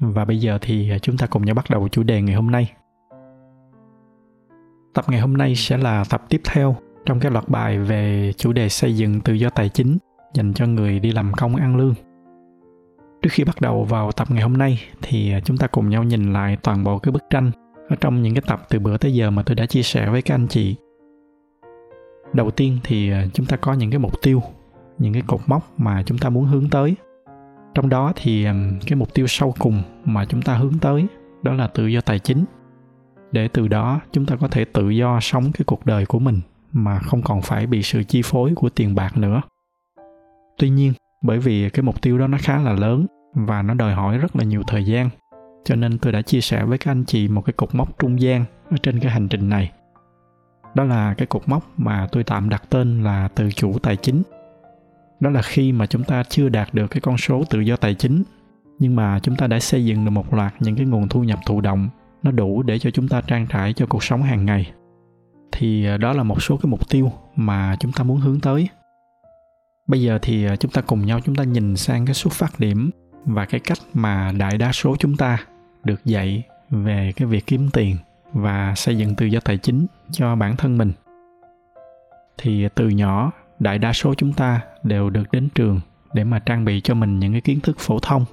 và 0.00 0.24
bây 0.24 0.40
giờ 0.40 0.58
thì 0.60 0.90
à, 0.90 0.98
chúng 0.98 1.16
ta 1.16 1.26
cùng 1.26 1.44
nhau 1.44 1.54
bắt 1.54 1.70
đầu 1.70 1.88
chủ 1.88 2.02
đề 2.02 2.22
ngày 2.22 2.34
hôm 2.34 2.50
nay. 2.50 2.72
Tập 4.94 5.04
ngày 5.08 5.20
hôm 5.20 5.36
nay 5.36 5.54
sẽ 5.54 5.76
là 5.76 6.04
tập 6.10 6.24
tiếp 6.28 6.40
theo 6.44 6.76
trong 7.06 7.20
cái 7.20 7.32
loạt 7.32 7.48
bài 7.48 7.78
về 7.78 8.32
chủ 8.36 8.52
đề 8.52 8.68
xây 8.68 8.96
dựng 8.96 9.20
tự 9.20 9.32
do 9.32 9.50
tài 9.50 9.68
chính 9.68 9.98
dành 10.34 10.54
cho 10.54 10.66
người 10.66 11.00
đi 11.00 11.12
làm 11.12 11.32
công 11.32 11.56
ăn 11.56 11.76
lương. 11.76 11.94
Trước 13.22 13.30
khi 13.32 13.44
bắt 13.44 13.60
đầu 13.60 13.84
vào 13.84 14.12
tập 14.12 14.28
ngày 14.30 14.42
hôm 14.42 14.56
nay 14.56 14.80
thì 15.02 15.32
à, 15.32 15.40
chúng 15.40 15.56
ta 15.56 15.66
cùng 15.66 15.88
nhau 15.88 16.04
nhìn 16.04 16.32
lại 16.32 16.56
toàn 16.62 16.84
bộ 16.84 16.98
cái 16.98 17.12
bức 17.12 17.22
tranh 17.30 17.50
ở 17.88 17.96
trong 18.00 18.22
những 18.22 18.34
cái 18.34 18.42
tập 18.46 18.66
từ 18.68 18.78
bữa 18.78 18.96
tới 18.96 19.14
giờ 19.14 19.30
mà 19.30 19.42
tôi 19.42 19.54
đã 19.54 19.66
chia 19.66 19.82
sẻ 19.82 20.10
với 20.10 20.22
các 20.22 20.34
anh 20.34 20.48
chị. 20.48 20.76
Đầu 22.32 22.50
tiên 22.50 22.78
thì 22.84 23.10
à, 23.10 23.26
chúng 23.32 23.46
ta 23.46 23.56
có 23.56 23.72
những 23.72 23.90
cái 23.90 23.98
mục 23.98 24.22
tiêu, 24.22 24.42
những 24.98 25.12
cái 25.12 25.22
cột 25.26 25.40
mốc 25.46 25.80
mà 25.80 26.02
chúng 26.06 26.18
ta 26.18 26.28
muốn 26.28 26.44
hướng 26.44 26.70
tới 26.70 26.94
trong 27.74 27.88
đó 27.88 28.12
thì 28.16 28.44
cái 28.86 28.96
mục 28.96 29.14
tiêu 29.14 29.26
sâu 29.26 29.54
cùng 29.58 29.82
mà 30.04 30.24
chúng 30.24 30.42
ta 30.42 30.54
hướng 30.54 30.78
tới 30.80 31.06
đó 31.42 31.52
là 31.52 31.66
tự 31.66 31.86
do 31.86 32.00
tài 32.00 32.18
chính. 32.18 32.44
Để 33.32 33.48
từ 33.48 33.68
đó 33.68 34.00
chúng 34.12 34.26
ta 34.26 34.36
có 34.36 34.48
thể 34.48 34.64
tự 34.64 34.90
do 34.90 35.20
sống 35.20 35.52
cái 35.52 35.64
cuộc 35.66 35.86
đời 35.86 36.06
của 36.06 36.18
mình 36.18 36.40
mà 36.72 36.98
không 36.98 37.22
còn 37.22 37.42
phải 37.42 37.66
bị 37.66 37.82
sự 37.82 38.02
chi 38.02 38.22
phối 38.24 38.52
của 38.56 38.68
tiền 38.68 38.94
bạc 38.94 39.16
nữa. 39.16 39.42
Tuy 40.58 40.70
nhiên, 40.70 40.92
bởi 41.22 41.38
vì 41.38 41.70
cái 41.70 41.82
mục 41.82 42.02
tiêu 42.02 42.18
đó 42.18 42.26
nó 42.26 42.38
khá 42.40 42.58
là 42.58 42.72
lớn 42.72 43.06
và 43.34 43.62
nó 43.62 43.74
đòi 43.74 43.94
hỏi 43.94 44.18
rất 44.18 44.36
là 44.36 44.44
nhiều 44.44 44.62
thời 44.66 44.84
gian, 44.84 45.10
cho 45.64 45.76
nên 45.76 45.98
tôi 45.98 46.12
đã 46.12 46.22
chia 46.22 46.40
sẻ 46.40 46.64
với 46.64 46.78
các 46.78 46.90
anh 46.90 47.04
chị 47.04 47.28
một 47.28 47.42
cái 47.44 47.52
cột 47.52 47.74
mốc 47.74 47.98
trung 47.98 48.20
gian 48.20 48.44
ở 48.70 48.76
trên 48.82 49.00
cái 49.00 49.12
hành 49.12 49.28
trình 49.28 49.48
này. 49.48 49.72
Đó 50.74 50.84
là 50.84 51.14
cái 51.14 51.26
cột 51.26 51.42
mốc 51.46 51.64
mà 51.76 52.08
tôi 52.12 52.24
tạm 52.24 52.48
đặt 52.48 52.62
tên 52.70 53.02
là 53.02 53.28
tự 53.28 53.50
chủ 53.50 53.78
tài 53.78 53.96
chính 53.96 54.22
đó 55.20 55.30
là 55.30 55.42
khi 55.42 55.72
mà 55.72 55.86
chúng 55.86 56.04
ta 56.04 56.22
chưa 56.22 56.48
đạt 56.48 56.74
được 56.74 56.86
cái 56.86 57.00
con 57.00 57.18
số 57.18 57.44
tự 57.50 57.60
do 57.60 57.76
tài 57.76 57.94
chính, 57.94 58.22
nhưng 58.78 58.96
mà 58.96 59.18
chúng 59.22 59.36
ta 59.36 59.46
đã 59.46 59.60
xây 59.60 59.84
dựng 59.84 60.04
được 60.04 60.10
một 60.10 60.34
loạt 60.34 60.54
những 60.60 60.76
cái 60.76 60.86
nguồn 60.86 61.08
thu 61.08 61.24
nhập 61.24 61.38
thụ 61.46 61.60
động, 61.60 61.88
nó 62.22 62.30
đủ 62.30 62.62
để 62.62 62.78
cho 62.78 62.90
chúng 62.90 63.08
ta 63.08 63.20
trang 63.20 63.46
trải 63.46 63.72
cho 63.72 63.86
cuộc 63.86 64.04
sống 64.04 64.22
hàng 64.22 64.44
ngày. 64.44 64.72
Thì 65.52 65.86
ờ, 65.86 65.96
đó 65.96 66.12
là 66.12 66.22
một 66.22 66.42
số 66.42 66.56
cái 66.56 66.70
mục 66.70 66.88
tiêu 66.88 67.12
mà 67.36 67.76
chúng 67.80 67.92
ta 67.92 68.04
muốn 68.04 68.20
hướng 68.20 68.40
tới. 68.40 68.68
Bây 69.86 70.02
giờ 70.02 70.18
thì 70.22 70.44
ờ, 70.44 70.56
chúng 70.56 70.70
ta 70.70 70.80
cùng 70.80 71.06
nhau 71.06 71.20
chúng 71.24 71.34
ta 71.34 71.44
nhìn 71.44 71.76
sang 71.76 72.06
cái 72.06 72.14
xuất 72.14 72.32
phát 72.32 72.60
điểm 72.60 72.90
và 73.24 73.44
cái 73.44 73.60
cách 73.60 73.78
mà 73.94 74.32
đại 74.38 74.58
đa 74.58 74.72
số 74.72 74.96
chúng 74.98 75.16
ta 75.16 75.38
được 75.84 76.04
dạy 76.04 76.42
về 76.70 77.12
cái 77.16 77.28
việc 77.28 77.46
kiếm 77.46 77.70
tiền 77.72 77.96
và 78.32 78.74
xây 78.76 78.98
dựng 78.98 79.14
tự 79.14 79.26
do 79.26 79.40
tài 79.40 79.58
chính 79.58 79.86
cho 80.12 80.36
bản 80.36 80.56
thân 80.56 80.78
mình. 80.78 80.92
Thì 82.38 82.68
từ 82.74 82.88
nhỏ, 82.88 83.32
đại 83.58 83.78
đa 83.78 83.92
số 83.92 84.14
chúng 84.14 84.32
ta 84.32 84.60
đều 84.84 85.10
được 85.10 85.32
đến 85.32 85.48
trường 85.54 85.80
để 86.14 86.24
mà 86.24 86.38
trang 86.38 86.64
bị 86.64 86.80
cho 86.80 86.94
mình 86.94 87.18
những 87.18 87.32
cái 87.32 87.40
kiến 87.40 87.60
thức 87.60 87.76
phổ 87.78 87.98
thông. 87.98 88.24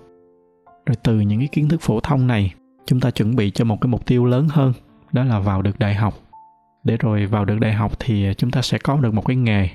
Rồi 0.86 0.96
từ 1.04 1.20
những 1.20 1.40
cái 1.40 1.48
kiến 1.52 1.70
thức 1.70 1.82
phổ 1.82 2.00
thông 2.00 2.28
này, 2.28 2.54
chúng 2.86 3.00
ta 3.00 3.12
chuẩn 3.12 3.36
bị 3.36 3.52
cho 3.52 3.66
một 3.66 3.82
cái 3.82 3.88
mục 3.88 4.06
tiêu 4.06 4.26
lớn 4.26 4.48
hơn, 4.50 4.74
đó 5.12 5.24
là 5.24 5.40
vào 5.40 5.62
được 5.62 5.80
đại 5.80 5.96
học. 5.96 6.14
Để 6.84 6.98
rồi 6.98 7.26
vào 7.26 7.46
được 7.46 7.60
đại 7.60 7.74
học 7.74 7.92
thì 8.00 8.34
chúng 8.38 8.52
ta 8.52 8.62
sẽ 8.62 8.78
có 8.78 8.98
được 8.98 9.14
một 9.14 9.26
cái 9.26 9.36
nghề. 9.36 9.70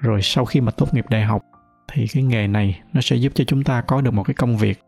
Rồi 0.00 0.22
sau 0.22 0.44
khi 0.44 0.60
mà 0.60 0.72
tốt 0.72 0.94
nghiệp 0.94 1.04
đại 1.10 1.24
học 1.24 1.42
thì 1.92 2.06
cái 2.06 2.22
nghề 2.22 2.46
này 2.46 2.80
nó 2.92 3.00
sẽ 3.00 3.16
giúp 3.16 3.32
cho 3.34 3.44
chúng 3.44 3.64
ta 3.64 3.80
có 3.80 4.00
được 4.00 4.14
một 4.14 4.22
cái 4.22 4.34
công 4.34 4.56
việc. 4.56 4.80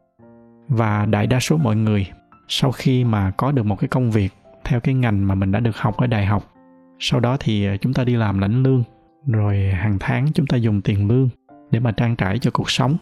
Và 0.69 1.06
đại 1.06 1.26
đa 1.26 1.41
số 1.41 1.56
mọi 1.56 1.76
người 1.76 2.06
sau 2.48 2.72
khi 2.72 3.04
mà 3.04 3.31
có 3.31 3.53
được 3.53 3.66
một 3.66 3.76
cái 3.76 3.88
công 3.88 4.10
việc 4.10 4.32
theo 4.65 4.81
cái 4.81 4.94
ngành 4.94 5.28
mà 5.28 5.34
mình 5.34 5.53
đã 5.53 5.60
được 5.60 5.76
học 5.76 5.97
ở 5.97 6.06
đại 6.06 6.26
học, 6.26 6.53
sau 6.98 7.21
đó 7.21 7.37
thì 7.41 7.66
ờ, 7.66 7.76
chúng 7.76 7.92
ta 7.92 8.04
đi 8.04 8.16
làm 8.16 8.38
lãnh 8.38 8.62
lương 8.62 8.82
rồi 9.28 9.59
hàng 9.59 9.97
tháng 10.00 10.27
chúng 10.34 10.47
ta 10.47 10.56
dùng 10.56 10.81
tiền 10.81 11.09
lương 11.09 11.28
để 11.71 11.81
mà 11.81 11.93
trang 11.93 12.16
trải 12.16 12.39
cho 12.39 12.50
cuộc 12.50 12.71
sống, 12.71 12.97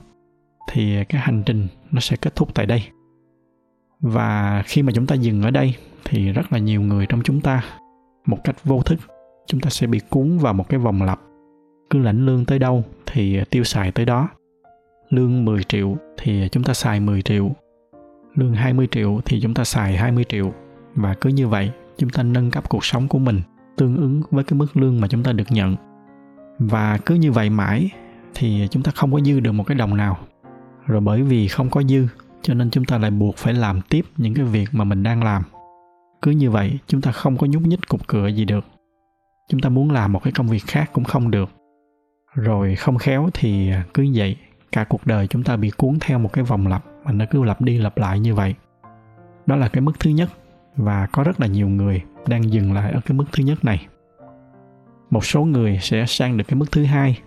thì 0.73 1.05
cái 1.05 1.21
hành 1.21 1.43
trình 1.47 1.67
nó 1.91 2.01
sẽ 2.01 2.17
kết 2.17 2.37
thúc 2.37 2.55
tại 2.55 2.67
đây. 2.67 2.83
Và 4.01 4.63
khi 4.67 4.83
mà 4.83 4.93
chúng 4.95 5.07
ta 5.07 5.15
dừng 5.15 5.43
ở 5.43 5.51
đây, 5.51 5.75
thì 6.05 6.33
rất 6.33 6.53
là 6.53 6.59
nhiều 6.59 6.81
người 6.81 7.07
trong 7.07 7.23
chúng 7.25 7.41
ta, 7.41 7.65
một 8.27 8.39
cách 8.45 8.65
vô 8.65 8.83
thức, 8.83 8.99
chúng 9.47 9.61
ta 9.61 9.71
sẽ 9.71 9.87
bị 9.87 10.01
cuốn 10.11 10.39
vào 10.39 10.55
một 10.55 10.69
cái 10.69 10.81
vòng 10.81 11.03
lặp. 11.03 11.21
Cứ 11.91 11.99
lãnh 11.99 12.27
lương 12.27 12.45
tới 12.45 12.59
đâu 12.59 12.85
thì 13.07 13.41
tiêu 13.51 13.65
xài 13.65 13.93
tới 13.93 14.05
đó. 14.05 14.29
Lương 15.11 15.45
10 15.45 15.65
triệu 15.65 15.97
thì 16.17 16.49
chúng 16.49 16.65
ta 16.65 16.75
xài 16.75 17.01
10 17.01 17.23
triệu. 17.23 17.51
Lương 18.35 18.55
20 18.55 18.89
triệu 18.91 19.21
thì 19.25 19.41
chúng 19.41 19.55
ta 19.55 19.65
xài 19.65 19.97
20 19.97 20.25
triệu. 20.29 20.53
Và 20.95 21.15
cứ 21.15 21.31
như 21.31 21.49
vậy, 21.49 21.71
chúng 21.99 22.11
ta 22.11 22.23
nâng 22.23 22.51
cấp 22.51 22.69
cuộc 22.69 22.85
sống 22.85 23.09
của 23.09 23.19
mình 23.19 23.41
tương 23.77 23.97
ứng 23.97 24.23
với 24.31 24.45
cái 24.45 24.59
mức 24.59 24.77
lương 24.77 25.01
mà 25.01 25.09
chúng 25.09 25.23
ta 25.23 25.33
được 25.33 25.51
nhận 25.51 25.77
và 26.59 26.99
cứ 27.07 27.15
như 27.15 27.33
vậy 27.33 27.51
mãi 27.51 27.91
thì 28.35 28.69
chúng 28.71 28.83
ta 28.83 28.93
không 28.95 29.13
có 29.13 29.21
dư 29.21 29.41
được 29.41 29.53
một 29.53 29.65
cái 29.65 29.75
đồng 29.75 29.97
nào. 29.97 30.19
Rồi 30.87 31.01
bởi 31.01 31.23
vì 31.23 31.49
không 31.49 31.71
có 31.71 31.83
dư, 31.83 32.07
cho 32.43 32.55
nên 32.55 32.71
chúng 32.71 32.85
ta 32.85 32.99
lại 32.99 33.11
buộc 33.11 33.37
phải 33.37 33.55
làm 33.55 33.81
tiếp 33.89 34.05
những 34.17 34.35
cái 34.35 34.45
việc 34.45 34.69
mà 34.73 34.85
mình 34.85 35.03
đang 35.03 35.23
làm. 35.23 35.43
Cứ 36.23 36.31
như 36.31 36.51
vậy, 36.51 36.79
chúng 36.87 37.01
ta 37.01 37.13
không 37.13 37.37
có 37.37 37.47
nhúc 37.47 37.63
nhích 37.63 37.89
cục 37.89 38.07
cửa 38.07 38.27
gì 38.27 38.45
được. 38.45 38.65
Chúng 39.49 39.61
ta 39.61 39.69
muốn 39.69 39.91
làm 39.91 40.13
một 40.13 40.23
cái 40.23 40.33
công 40.33 40.49
việc 40.49 40.63
khác 40.67 40.91
cũng 40.93 41.05
không 41.05 41.31
được. 41.31 41.51
Rồi 42.35 42.75
không 42.75 42.99
khéo 42.99 43.31
thì 43.35 43.71
cứ 43.95 44.07
vậy, 44.15 44.37
cả 44.73 44.85
cuộc 44.85 45.07
đời 45.07 45.27
chúng 45.27 45.43
ta 45.43 45.57
bị 45.57 45.71
cuốn 45.71 45.99
theo 46.01 46.19
một 46.19 46.33
cái 46.33 46.45
vòng 46.45 46.67
lặp 46.67 46.85
mà 47.05 47.13
nó 47.13 47.25
cứ 47.31 47.45
lặp 47.45 47.61
đi 47.61 47.79
lặp 47.79 47.99
lại 47.99 48.21
như 48.21 48.35
vậy. 48.35 48.55
Đó 49.47 49.57
là 49.57 49.69
cái 49.69 49.81
mức 49.81 49.93
thứ 50.01 50.11
nhất 50.11 50.31
và 50.77 51.07
có 51.07 51.23
rất 51.23 51.41
là 51.41 51.47
nhiều 51.47 51.69
người 51.69 52.03
đang 52.27 52.53
dừng 52.53 52.73
lại 52.73 52.93
ở 52.93 53.01
cái 53.01 53.19
mức 53.19 53.25
thứ 53.33 53.45
nhất 53.45 53.65
này 53.65 53.87
một 55.11 55.25
số 55.25 55.45
người 55.45 55.79
sẽ 55.83 56.05
sang 56.07 56.37
được 56.37 56.45
cái 56.49 56.59
mức 56.59 56.73
thứ 56.73 56.85
hai. 56.85 57.19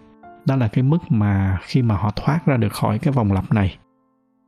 Đó 0.45 0.55
là 0.55 0.67
cái 0.67 0.83
mức 0.83 0.97
mà 1.09 1.57
khi 1.63 1.81
mà 1.81 1.95
họ 1.95 2.11
thoát 2.15 2.45
ra 2.45 2.57
được 2.57 2.73
khỏi 2.73 2.99
cái 2.99 3.13
vòng 3.13 3.31
lặp 3.31 3.53
này. 3.53 3.77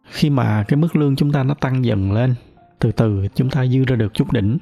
Khi 0.10 0.30
mà 0.30 0.64
cái 0.68 0.78
mức 0.78 0.96
lương 0.96 1.16
chúng 1.16 1.32
ta 1.32 1.44
nó 1.44 1.54
tăng 1.54 1.86
dần 1.86 2.12
lên, 2.12 2.36
từ 2.80 2.92
từ 2.92 3.28
chúng 3.36 3.50
ta 3.50 3.66
dư 3.66 3.84
ra 3.84 3.96
được 3.96 4.14
chút 4.14 4.34
đỉnh. 4.34 4.58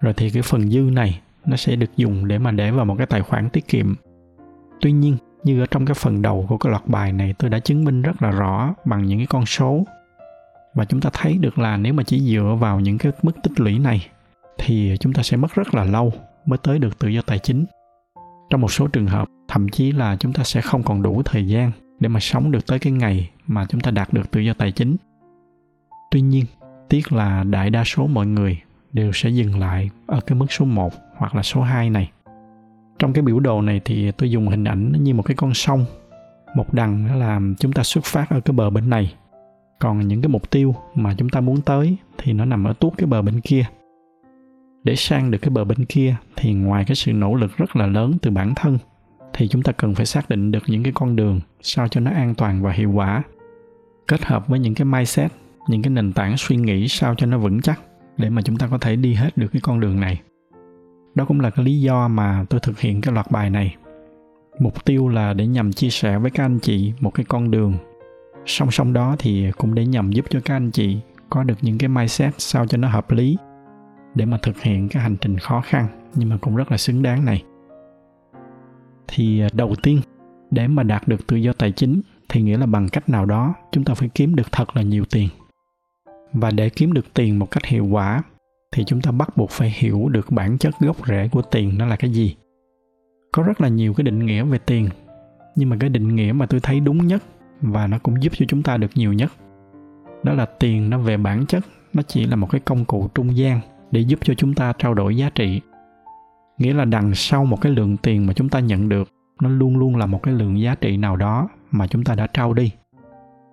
Rồi 0.00 0.14
thì 0.16 0.30
cái 0.30 0.42
phần 0.42 0.70
dư 0.70 0.80
này 0.80 1.20
nó 1.46 1.56
sẽ 1.56 1.76
được 1.76 1.96
dùng 1.96 2.28
để 2.28 2.38
mà 2.38 2.50
để 2.50 2.70
vào 2.70 2.84
một 2.84 2.94
cái 2.98 3.06
tài 3.06 3.22
khoản 3.22 3.50
tiết 3.50 3.68
kiệm. 3.68 3.94
Tuy 4.80 4.92
nhiên, 4.92 5.16
như 5.44 5.60
ở 5.62 5.66
trong 5.70 5.86
cái 5.86 5.94
phần 5.94 6.22
đầu 6.22 6.46
của 6.48 6.56
cái 6.58 6.70
loạt 6.70 6.86
bài 6.86 7.12
này, 7.12 7.34
tôi 7.38 7.50
đã 7.50 7.58
chứng 7.58 7.84
minh 7.84 8.02
rất 8.02 8.22
là 8.22 8.30
rõ 8.30 8.74
bằng 8.84 9.06
những 9.06 9.18
cái 9.18 9.26
con 9.26 9.46
số. 9.46 9.84
Và 10.74 10.84
chúng 10.84 11.00
ta 11.00 11.10
thấy 11.12 11.38
được 11.38 11.58
là 11.58 11.76
nếu 11.76 11.92
mà 11.92 12.02
chỉ 12.02 12.20
dựa 12.20 12.56
vào 12.60 12.80
những 12.80 12.98
cái 12.98 13.12
mức 13.22 13.32
tích 13.42 13.60
lũy 13.60 13.78
này, 13.78 14.06
thì 14.58 14.96
chúng 15.00 15.12
ta 15.12 15.22
sẽ 15.22 15.36
mất 15.36 15.54
rất 15.54 15.74
là 15.74 15.84
lâu 15.84 16.12
mới 16.46 16.58
tới 16.58 16.78
được 16.78 16.98
tự 16.98 17.08
do 17.08 17.22
tài 17.22 17.38
chính 17.38 17.64
trong 18.52 18.60
một 18.60 18.72
số 18.72 18.86
trường 18.86 19.06
hợp, 19.06 19.28
thậm 19.48 19.68
chí 19.68 19.92
là 19.92 20.16
chúng 20.16 20.32
ta 20.32 20.44
sẽ 20.44 20.60
không 20.60 20.82
còn 20.82 21.02
đủ 21.02 21.22
thời 21.24 21.46
gian 21.46 21.70
để 22.00 22.08
mà 22.08 22.20
sống 22.20 22.50
được 22.50 22.66
tới 22.66 22.78
cái 22.78 22.92
ngày 22.92 23.30
mà 23.46 23.66
chúng 23.68 23.80
ta 23.80 23.90
đạt 23.90 24.12
được 24.12 24.30
tự 24.30 24.40
do 24.40 24.54
tài 24.54 24.72
chính 24.72 24.96
tuy 26.12 26.20
nhiên, 26.20 26.44
tiếc 26.88 27.12
là 27.12 27.44
đại 27.44 27.70
đa 27.70 27.84
số 27.84 28.06
mọi 28.06 28.26
người 28.26 28.58
đều 28.92 29.12
sẽ 29.12 29.30
dừng 29.30 29.58
lại 29.58 29.90
ở 30.06 30.20
cái 30.20 30.38
mức 30.38 30.52
số 30.52 30.64
1 30.64 30.92
hoặc 31.16 31.34
là 31.34 31.42
số 31.42 31.62
2 31.62 31.90
này. 31.90 32.10
Trong 32.98 33.12
cái 33.12 33.22
biểu 33.22 33.40
đồ 33.40 33.62
này 33.62 33.80
thì 33.84 34.10
tôi 34.10 34.30
dùng 34.30 34.48
hình 34.48 34.64
ảnh 34.64 34.92
như 35.02 35.14
một 35.14 35.22
cái 35.22 35.36
con 35.36 35.54
sông. 35.54 35.84
Một 36.56 36.74
đằng 36.74 37.18
là 37.20 37.40
chúng 37.58 37.72
ta 37.72 37.82
xuất 37.82 38.04
phát 38.04 38.30
ở 38.30 38.40
cái 38.40 38.52
bờ 38.52 38.70
bên 38.70 38.90
này. 38.90 39.14
Còn 39.78 40.08
những 40.08 40.22
cái 40.22 40.28
mục 40.28 40.50
tiêu 40.50 40.74
mà 40.94 41.14
chúng 41.18 41.28
ta 41.28 41.40
muốn 41.40 41.60
tới 41.60 41.96
thì 42.18 42.32
nó 42.32 42.44
nằm 42.44 42.64
ở 42.64 42.72
tuốt 42.72 42.92
cái 42.96 43.06
bờ 43.06 43.22
bên 43.22 43.40
kia 43.40 43.64
để 44.84 44.96
sang 44.96 45.30
được 45.30 45.38
cái 45.38 45.50
bờ 45.50 45.64
bên 45.64 45.84
kia, 45.84 46.16
thì 46.36 46.52
ngoài 46.52 46.84
cái 46.84 46.94
sự 46.94 47.12
nỗ 47.12 47.34
lực 47.34 47.56
rất 47.56 47.76
là 47.76 47.86
lớn 47.86 48.12
từ 48.22 48.30
bản 48.30 48.54
thân, 48.56 48.78
thì 49.32 49.48
chúng 49.48 49.62
ta 49.62 49.72
cần 49.72 49.94
phải 49.94 50.06
xác 50.06 50.30
định 50.30 50.50
được 50.52 50.62
những 50.66 50.82
cái 50.82 50.92
con 50.92 51.16
đường 51.16 51.40
sao 51.62 51.88
cho 51.88 52.00
nó 52.00 52.10
an 52.10 52.34
toàn 52.34 52.62
và 52.62 52.72
hiệu 52.72 52.90
quả. 52.90 53.22
Kết 54.08 54.24
hợp 54.24 54.48
với 54.48 54.58
những 54.58 54.74
cái 54.74 54.84
mindset, 54.84 55.32
những 55.68 55.82
cái 55.82 55.90
nền 55.90 56.12
tảng 56.12 56.36
suy 56.36 56.56
nghĩ 56.56 56.88
sao 56.88 57.14
cho 57.14 57.26
nó 57.26 57.38
vững 57.38 57.60
chắc 57.60 57.80
để 58.16 58.30
mà 58.30 58.42
chúng 58.42 58.56
ta 58.56 58.68
có 58.70 58.78
thể 58.78 58.96
đi 58.96 59.14
hết 59.14 59.30
được 59.36 59.48
cái 59.52 59.60
con 59.60 59.80
đường 59.80 60.00
này. 60.00 60.20
Đó 61.14 61.24
cũng 61.24 61.40
là 61.40 61.50
cái 61.50 61.64
lý 61.64 61.80
do 61.80 62.08
mà 62.08 62.44
tôi 62.50 62.60
thực 62.60 62.80
hiện 62.80 63.00
cái 63.00 63.14
loạt 63.14 63.30
bài 63.30 63.50
này. 63.50 63.76
Mục 64.60 64.84
tiêu 64.84 65.08
là 65.08 65.32
để 65.32 65.46
nhằm 65.46 65.72
chia 65.72 65.90
sẻ 65.90 66.18
với 66.18 66.30
các 66.30 66.44
anh 66.44 66.58
chị 66.58 66.92
một 67.00 67.10
cái 67.10 67.24
con 67.28 67.50
đường. 67.50 67.74
Song 68.46 68.70
song 68.70 68.92
đó 68.92 69.16
thì 69.18 69.50
cũng 69.56 69.74
để 69.74 69.86
nhằm 69.86 70.12
giúp 70.12 70.24
cho 70.30 70.40
các 70.44 70.56
anh 70.56 70.70
chị 70.70 70.98
có 71.30 71.42
được 71.42 71.58
những 71.62 71.78
cái 71.78 71.88
mindset 71.88 72.34
sao 72.38 72.66
cho 72.66 72.78
nó 72.78 72.88
hợp 72.88 73.10
lý 73.10 73.36
để 74.14 74.24
mà 74.24 74.38
thực 74.42 74.60
hiện 74.60 74.88
cái 74.88 75.02
hành 75.02 75.16
trình 75.20 75.38
khó 75.38 75.60
khăn, 75.60 75.86
nhưng 76.14 76.28
mà 76.28 76.36
cũng 76.40 76.56
rất 76.56 76.70
là 76.70 76.76
xứng 76.76 77.02
đáng 77.02 77.24
này. 77.24 77.42
Thì 79.08 79.40
à, 79.40 79.48
đầu 79.52 79.74
tiên, 79.82 80.00
để 80.50 80.68
mà 80.68 80.82
đạt 80.82 81.08
được 81.08 81.26
tự 81.26 81.36
do 81.36 81.52
tài 81.52 81.72
chính 81.72 82.00
thì 82.28 82.42
nghĩa 82.42 82.58
là 82.58 82.66
bằng 82.66 82.88
cách 82.88 83.08
nào 83.08 83.26
đó 83.26 83.54
chúng 83.72 83.84
ta 83.84 83.94
phải 83.94 84.08
kiếm 84.14 84.34
được 84.34 84.52
thật 84.52 84.76
là 84.76 84.82
nhiều 84.82 85.04
tiền. 85.10 85.28
Và 86.32 86.50
để 86.50 86.68
kiếm 86.68 86.92
được 86.92 87.14
tiền 87.14 87.38
một 87.38 87.50
cách 87.50 87.64
hiệu 87.64 87.86
quả 87.86 88.22
thì 88.72 88.84
chúng 88.84 89.00
ta 89.00 89.10
bắt 89.10 89.36
buộc 89.36 89.50
phải 89.50 89.74
hiểu 89.76 90.08
được 90.08 90.30
bản 90.30 90.58
chất 90.58 90.74
gốc 90.80 90.96
rễ 91.06 91.28
của 91.32 91.42
tiền 91.42 91.78
nó 91.78 91.86
là 91.86 91.96
cái 91.96 92.10
gì. 92.10 92.36
Có 93.32 93.42
rất 93.42 93.60
là 93.60 93.68
nhiều 93.68 93.94
cái 93.94 94.04
định 94.04 94.26
nghĩa 94.26 94.44
về 94.44 94.58
tiền, 94.58 94.88
nhưng 95.56 95.68
mà 95.68 95.76
cái 95.80 95.90
định 95.90 96.16
nghĩa 96.16 96.32
mà 96.32 96.46
tôi 96.46 96.60
thấy 96.60 96.80
đúng 96.80 97.06
nhất 97.06 97.22
và 97.60 97.86
nó 97.86 97.98
cũng 97.98 98.22
giúp 98.22 98.32
cho 98.36 98.46
chúng 98.48 98.62
ta 98.62 98.76
được 98.76 98.90
nhiều 98.94 99.12
nhất, 99.12 99.32
đó 100.22 100.32
là 100.32 100.46
tiền 100.46 100.90
nó 100.90 100.98
về 100.98 101.16
bản 101.16 101.46
chất 101.46 101.64
nó 101.92 102.02
chỉ 102.02 102.26
là 102.26 102.36
một 102.36 102.50
cái 102.50 102.60
công 102.60 102.84
cụ 102.84 103.08
trung 103.14 103.36
gian 103.36 103.60
để 103.92 104.00
giúp 104.00 104.18
cho 104.22 104.34
chúng 104.34 104.54
ta 104.54 104.72
trao 104.78 104.94
đổi 104.94 105.16
giá 105.16 105.30
trị. 105.30 105.60
Nghĩa 106.58 106.74
là 106.74 106.84
đằng 106.84 107.14
sau 107.14 107.44
một 107.44 107.60
cái 107.60 107.72
lượng 107.72 107.96
tiền 107.96 108.26
mà 108.26 108.32
chúng 108.32 108.48
ta 108.48 108.60
nhận 108.60 108.88
được, 108.88 109.08
nó 109.42 109.48
luôn 109.48 109.76
luôn 109.76 109.96
là 109.96 110.06
một 110.06 110.22
cái 110.22 110.34
lượng 110.34 110.60
giá 110.60 110.74
trị 110.74 110.96
nào 110.96 111.16
đó 111.16 111.48
mà 111.70 111.86
chúng 111.86 112.04
ta 112.04 112.14
đã 112.14 112.26
trao 112.26 112.52
đi. 112.52 112.70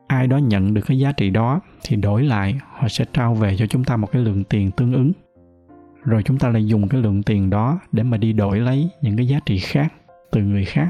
Ai 0.07 0.27
đó 0.27 0.37
nhận 0.37 0.73
được 0.73 0.81
cái 0.87 0.99
giá 0.99 1.11
trị 1.11 1.29
đó 1.29 1.59
thì 1.83 1.95
đổi 1.95 2.23
lại, 2.23 2.59
họ 2.71 2.87
sẽ 2.87 3.05
trao 3.13 3.33
về 3.33 3.57
cho 3.57 3.67
chúng 3.67 3.83
ta 3.83 3.97
một 3.97 4.11
cái 4.11 4.21
lượng 4.21 4.43
tiền 4.43 4.71
tương 4.71 4.93
ứng. 4.93 5.11
Rồi 6.03 6.23
chúng 6.23 6.37
ta 6.37 6.49
lại 6.49 6.67
dùng 6.67 6.87
cái 6.87 7.01
lượng 7.01 7.23
tiền 7.23 7.49
đó 7.49 7.79
để 7.91 8.03
mà 8.03 8.17
đi 8.17 8.33
đổi 8.33 8.59
lấy 8.59 8.89
những 9.01 9.17
cái 9.17 9.27
giá 9.27 9.39
trị 9.45 9.59
khác 9.59 9.93
từ 10.31 10.41
người 10.41 10.65
khác. 10.65 10.89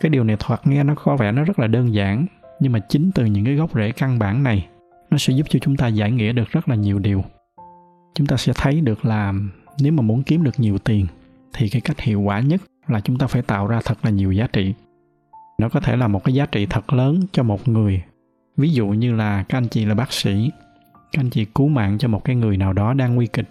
Cái 0.00 0.10
điều 0.10 0.24
này 0.24 0.36
thoạt 0.38 0.66
nghe 0.66 0.84
nó 0.84 0.94
có 0.94 1.16
vẻ 1.16 1.32
nó 1.32 1.44
rất 1.44 1.58
là 1.58 1.66
đơn 1.66 1.94
giản, 1.94 2.26
nhưng 2.60 2.72
mà 2.72 2.78
chính 2.78 3.10
từ 3.14 3.24
những 3.24 3.44
cái 3.44 3.54
gốc 3.54 3.70
rễ 3.74 3.92
căn 3.92 4.18
bản 4.18 4.42
này, 4.42 4.66
nó 5.10 5.18
sẽ 5.18 5.34
giúp 5.34 5.46
cho 5.48 5.58
chúng 5.58 5.76
ta 5.76 5.88
giải 5.88 6.10
nghĩa 6.10 6.32
được 6.32 6.48
rất 6.50 6.68
là 6.68 6.74
nhiều 6.74 6.98
điều 6.98 7.24
chúng 8.14 8.26
ta 8.26 8.36
sẽ 8.36 8.52
thấy 8.56 8.80
được 8.80 9.04
là 9.04 9.32
nếu 9.80 9.92
mà 9.92 10.02
muốn 10.02 10.22
kiếm 10.22 10.42
được 10.42 10.60
nhiều 10.60 10.78
tiền 10.78 11.06
thì 11.52 11.68
cái 11.68 11.80
cách 11.80 12.00
hiệu 12.00 12.20
quả 12.20 12.40
nhất 12.40 12.62
là 12.86 13.00
chúng 13.00 13.18
ta 13.18 13.26
phải 13.26 13.42
tạo 13.42 13.66
ra 13.66 13.80
thật 13.84 13.98
là 14.02 14.10
nhiều 14.10 14.32
giá 14.32 14.46
trị. 14.46 14.74
Nó 15.58 15.68
có 15.68 15.80
thể 15.80 15.96
là 15.96 16.08
một 16.08 16.24
cái 16.24 16.34
giá 16.34 16.46
trị 16.46 16.66
thật 16.66 16.92
lớn 16.92 17.20
cho 17.32 17.42
một 17.42 17.68
người. 17.68 18.02
Ví 18.56 18.70
dụ 18.70 18.86
như 18.88 19.14
là 19.14 19.42
các 19.42 19.58
anh 19.58 19.68
chị 19.68 19.84
là 19.84 19.94
bác 19.94 20.12
sĩ, 20.12 20.50
các 21.12 21.20
anh 21.20 21.30
chị 21.30 21.44
cứu 21.44 21.68
mạng 21.68 21.98
cho 21.98 22.08
một 22.08 22.24
cái 22.24 22.36
người 22.36 22.56
nào 22.56 22.72
đó 22.72 22.94
đang 22.94 23.14
nguy 23.14 23.26
kịch 23.26 23.48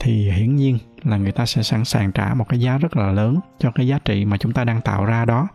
thì 0.00 0.30
hiển 0.30 0.56
nhiên 0.56 0.78
là 1.02 1.16
người 1.16 1.32
ta 1.32 1.46
sẽ 1.46 1.62
sẵn 1.62 1.84
sàng 1.84 2.12
trả 2.12 2.34
một 2.34 2.48
cái 2.48 2.60
giá 2.60 2.78
rất 2.78 2.96
là 2.96 3.12
lớn 3.12 3.40
cho 3.58 3.70
cái 3.70 3.86
giá 3.86 3.98
trị 3.98 4.24
mà 4.24 4.36
chúng 4.36 4.52
ta 4.52 4.64
đang 4.64 4.80
tạo 4.80 5.04
ra 5.04 5.24
đó. 5.24 5.48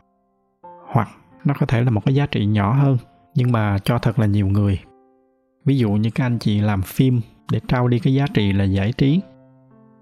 Hoặc 0.87 1.09
nó 1.45 1.53
có 1.59 1.65
thể 1.65 1.83
là 1.83 1.91
một 1.91 2.05
cái 2.05 2.15
giá 2.15 2.25
trị 2.25 2.45
nhỏ 2.45 2.73
hơn 2.73 2.97
nhưng 3.35 3.51
mà 3.51 3.79
cho 3.83 3.99
thật 3.99 4.19
là 4.19 4.25
nhiều 4.25 4.47
người. 4.47 4.79
Ví 5.65 5.77
dụ 5.77 5.91
như 5.91 6.09
các 6.09 6.25
anh 6.25 6.39
chị 6.39 6.59
làm 6.59 6.81
phim 6.81 7.21
để 7.51 7.59
trao 7.67 7.87
đi 7.87 7.99
cái 7.99 8.13
giá 8.13 8.25
trị 8.33 8.53
là 8.53 8.63
giải 8.63 8.93
trí. 8.93 9.21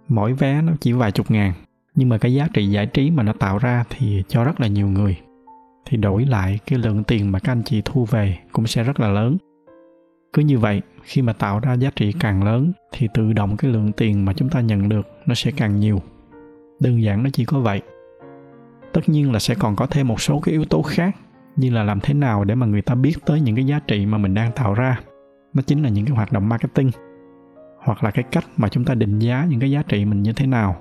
Mỗi 0.07 0.33
vé 0.33 0.62
nó 0.62 0.74
chỉ 0.80 0.92
vài 0.92 1.12
chục 1.12 1.31
ngàn, 1.31 1.53
nhưng 1.95 2.09
mà 2.09 2.18
cái 2.18 2.33
giá 2.33 2.47
trị 2.53 2.65
giải 2.65 2.86
trí 2.86 3.12
mà 3.12 3.24
nó 3.24 3.33
tạo 3.33 3.57
ra 3.57 3.83
thì 3.89 4.24
cho 4.27 4.44
rất 4.44 4.62
là 4.62 4.68
nhiều 4.68 4.88
người. 4.88 5.18
Thì 5.86 5.97
đổi 5.97 6.25
lại 6.25 6.59
cái 6.65 6.80
lượng 6.80 7.03
tiền 7.03 7.31
mà 7.31 7.39
các 7.39 7.51
anh 7.51 7.63
chị 7.63 7.81
thu 7.86 8.06
về 8.06 8.38
cũng 8.51 8.68
sẽ 8.68 8.83
rất 8.83 9.00
là 9.00 9.07
lớn. 9.07 9.38
Cứ 10.33 10.42
như 10.42 10.57
vậy, 10.57 10.81
khi 11.03 11.21
mà 11.21 11.33
tạo 11.33 11.59
ra 11.59 11.74
giá 11.74 11.89
trị 11.95 12.13
càng 12.19 12.44
lớn, 12.44 12.71
thì 12.92 13.07
tự 13.13 13.33
động 13.33 13.57
cái 13.57 13.71
lượng 13.71 13.92
tiền 13.92 14.25
mà 14.25 14.33
chúng 14.33 14.50
ta 14.50 14.62
nhận 14.62 14.89
được 14.89 15.07
nó 15.25 15.36
sẽ 15.36 15.51
càng 15.51 15.80
nhiều. 15.80 16.01
Đơn 16.80 17.03
giản 17.03 17.24
nó 17.24 17.30
chỉ 17.33 17.45
có 17.45 17.59
vậy. 17.59 17.81
Tất 18.94 19.09
nhiên 19.09 19.31
là 19.31 19.39
sẽ 19.39 19.56
còn 19.56 19.75
có 19.75 19.86
thêm 19.86 20.07
một 20.07 20.21
số 20.21 20.39
cái 20.39 20.53
yếu 20.53 20.65
tố 20.65 20.81
khác, 20.81 21.15
như 21.56 21.69
là 21.69 21.83
làm 21.83 22.00
thế 22.00 22.13
nào 22.13 22.44
để 22.44 22.56
mà 22.56 22.65
người 22.65 22.81
ta 22.81 22.95
biết 22.95 23.13
tới 23.25 23.42
những 23.42 23.56
cái 23.56 23.65
giá 23.65 23.80
trị 23.88 24.06
mà 24.06 24.18
mình 24.18 24.33
đang 24.33 24.51
tạo 24.51 24.74
ra. 24.74 25.00
Nó 25.53 25.62
chính 25.62 25.83
là 25.83 25.89
những 25.89 26.06
cái 26.06 26.15
hoạt 26.15 26.31
động 26.31 26.50
marketing 26.50 26.92
hoặc 27.86 28.04
là 28.04 28.12
cái 28.12 28.24
cách 28.32 28.46
mà 28.58 28.70
chúng 28.70 28.86
ta 28.86 28.94
định 28.94 29.20
giá 29.20 29.46
những 29.50 29.60
cái 29.60 29.72
giá 29.72 29.84
trị 29.88 30.06
mình 30.06 30.24
như 30.24 30.34
thế 30.34 30.48
nào. 30.48 30.76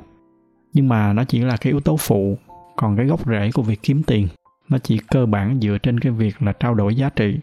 Nhưng 0.73 0.89
mà 0.89 1.13
nó 1.13 1.25
chỉ 1.25 1.41
là 1.41 1.57
cái 1.57 1.73
yếu 1.73 1.81
tố 1.81 1.97
phụ, 1.97 2.39
còn 2.77 2.97
cái 2.97 3.07
gốc 3.07 3.27
rễ 3.27 3.51
của 3.55 3.63
việc 3.63 3.81
kiếm 3.83 4.03
tiền, 4.03 4.29
nó 4.69 4.79
chỉ 4.79 4.99
cơ 5.11 5.27
bản 5.27 5.59
dựa 5.61 5.79
trên 5.83 6.01
cái 6.01 6.13
việc 6.13 6.43
là 6.43 6.53
trao 6.53 6.75
đổi 6.75 6.95
giá 6.95 7.11
trị. 7.11 7.39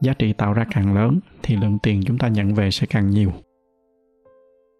Giá 0.00 0.12
trị 0.14 0.32
tạo 0.32 0.52
ra 0.52 0.64
càng 0.70 0.94
lớn 0.94 1.20
thì 1.42 1.56
lượng 1.56 1.78
tiền 1.78 2.02
chúng 2.06 2.18
ta 2.18 2.28
nhận 2.28 2.54
về 2.54 2.70
sẽ 2.70 2.86
càng 2.86 3.10
nhiều. 3.10 3.32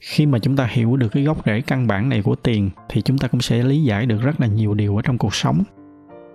Khi 0.00 0.26
mà 0.26 0.38
chúng 0.38 0.56
ta 0.56 0.66
hiểu 0.70 0.96
được 0.96 1.08
cái 1.12 1.22
gốc 1.22 1.46
rễ 1.46 1.60
căn 1.60 1.86
bản 1.86 2.08
này 2.08 2.22
của 2.22 2.34
tiền 2.34 2.70
thì 2.88 3.02
chúng 3.02 3.18
ta 3.18 3.28
cũng 3.28 3.40
sẽ 3.40 3.62
lý 3.62 3.82
giải 3.82 4.06
được 4.06 4.22
rất 4.22 4.40
là 4.40 4.46
nhiều 4.46 4.74
điều 4.74 4.96
ở 4.96 5.02
trong 5.02 5.18
cuộc 5.18 5.34
sống. 5.34 5.62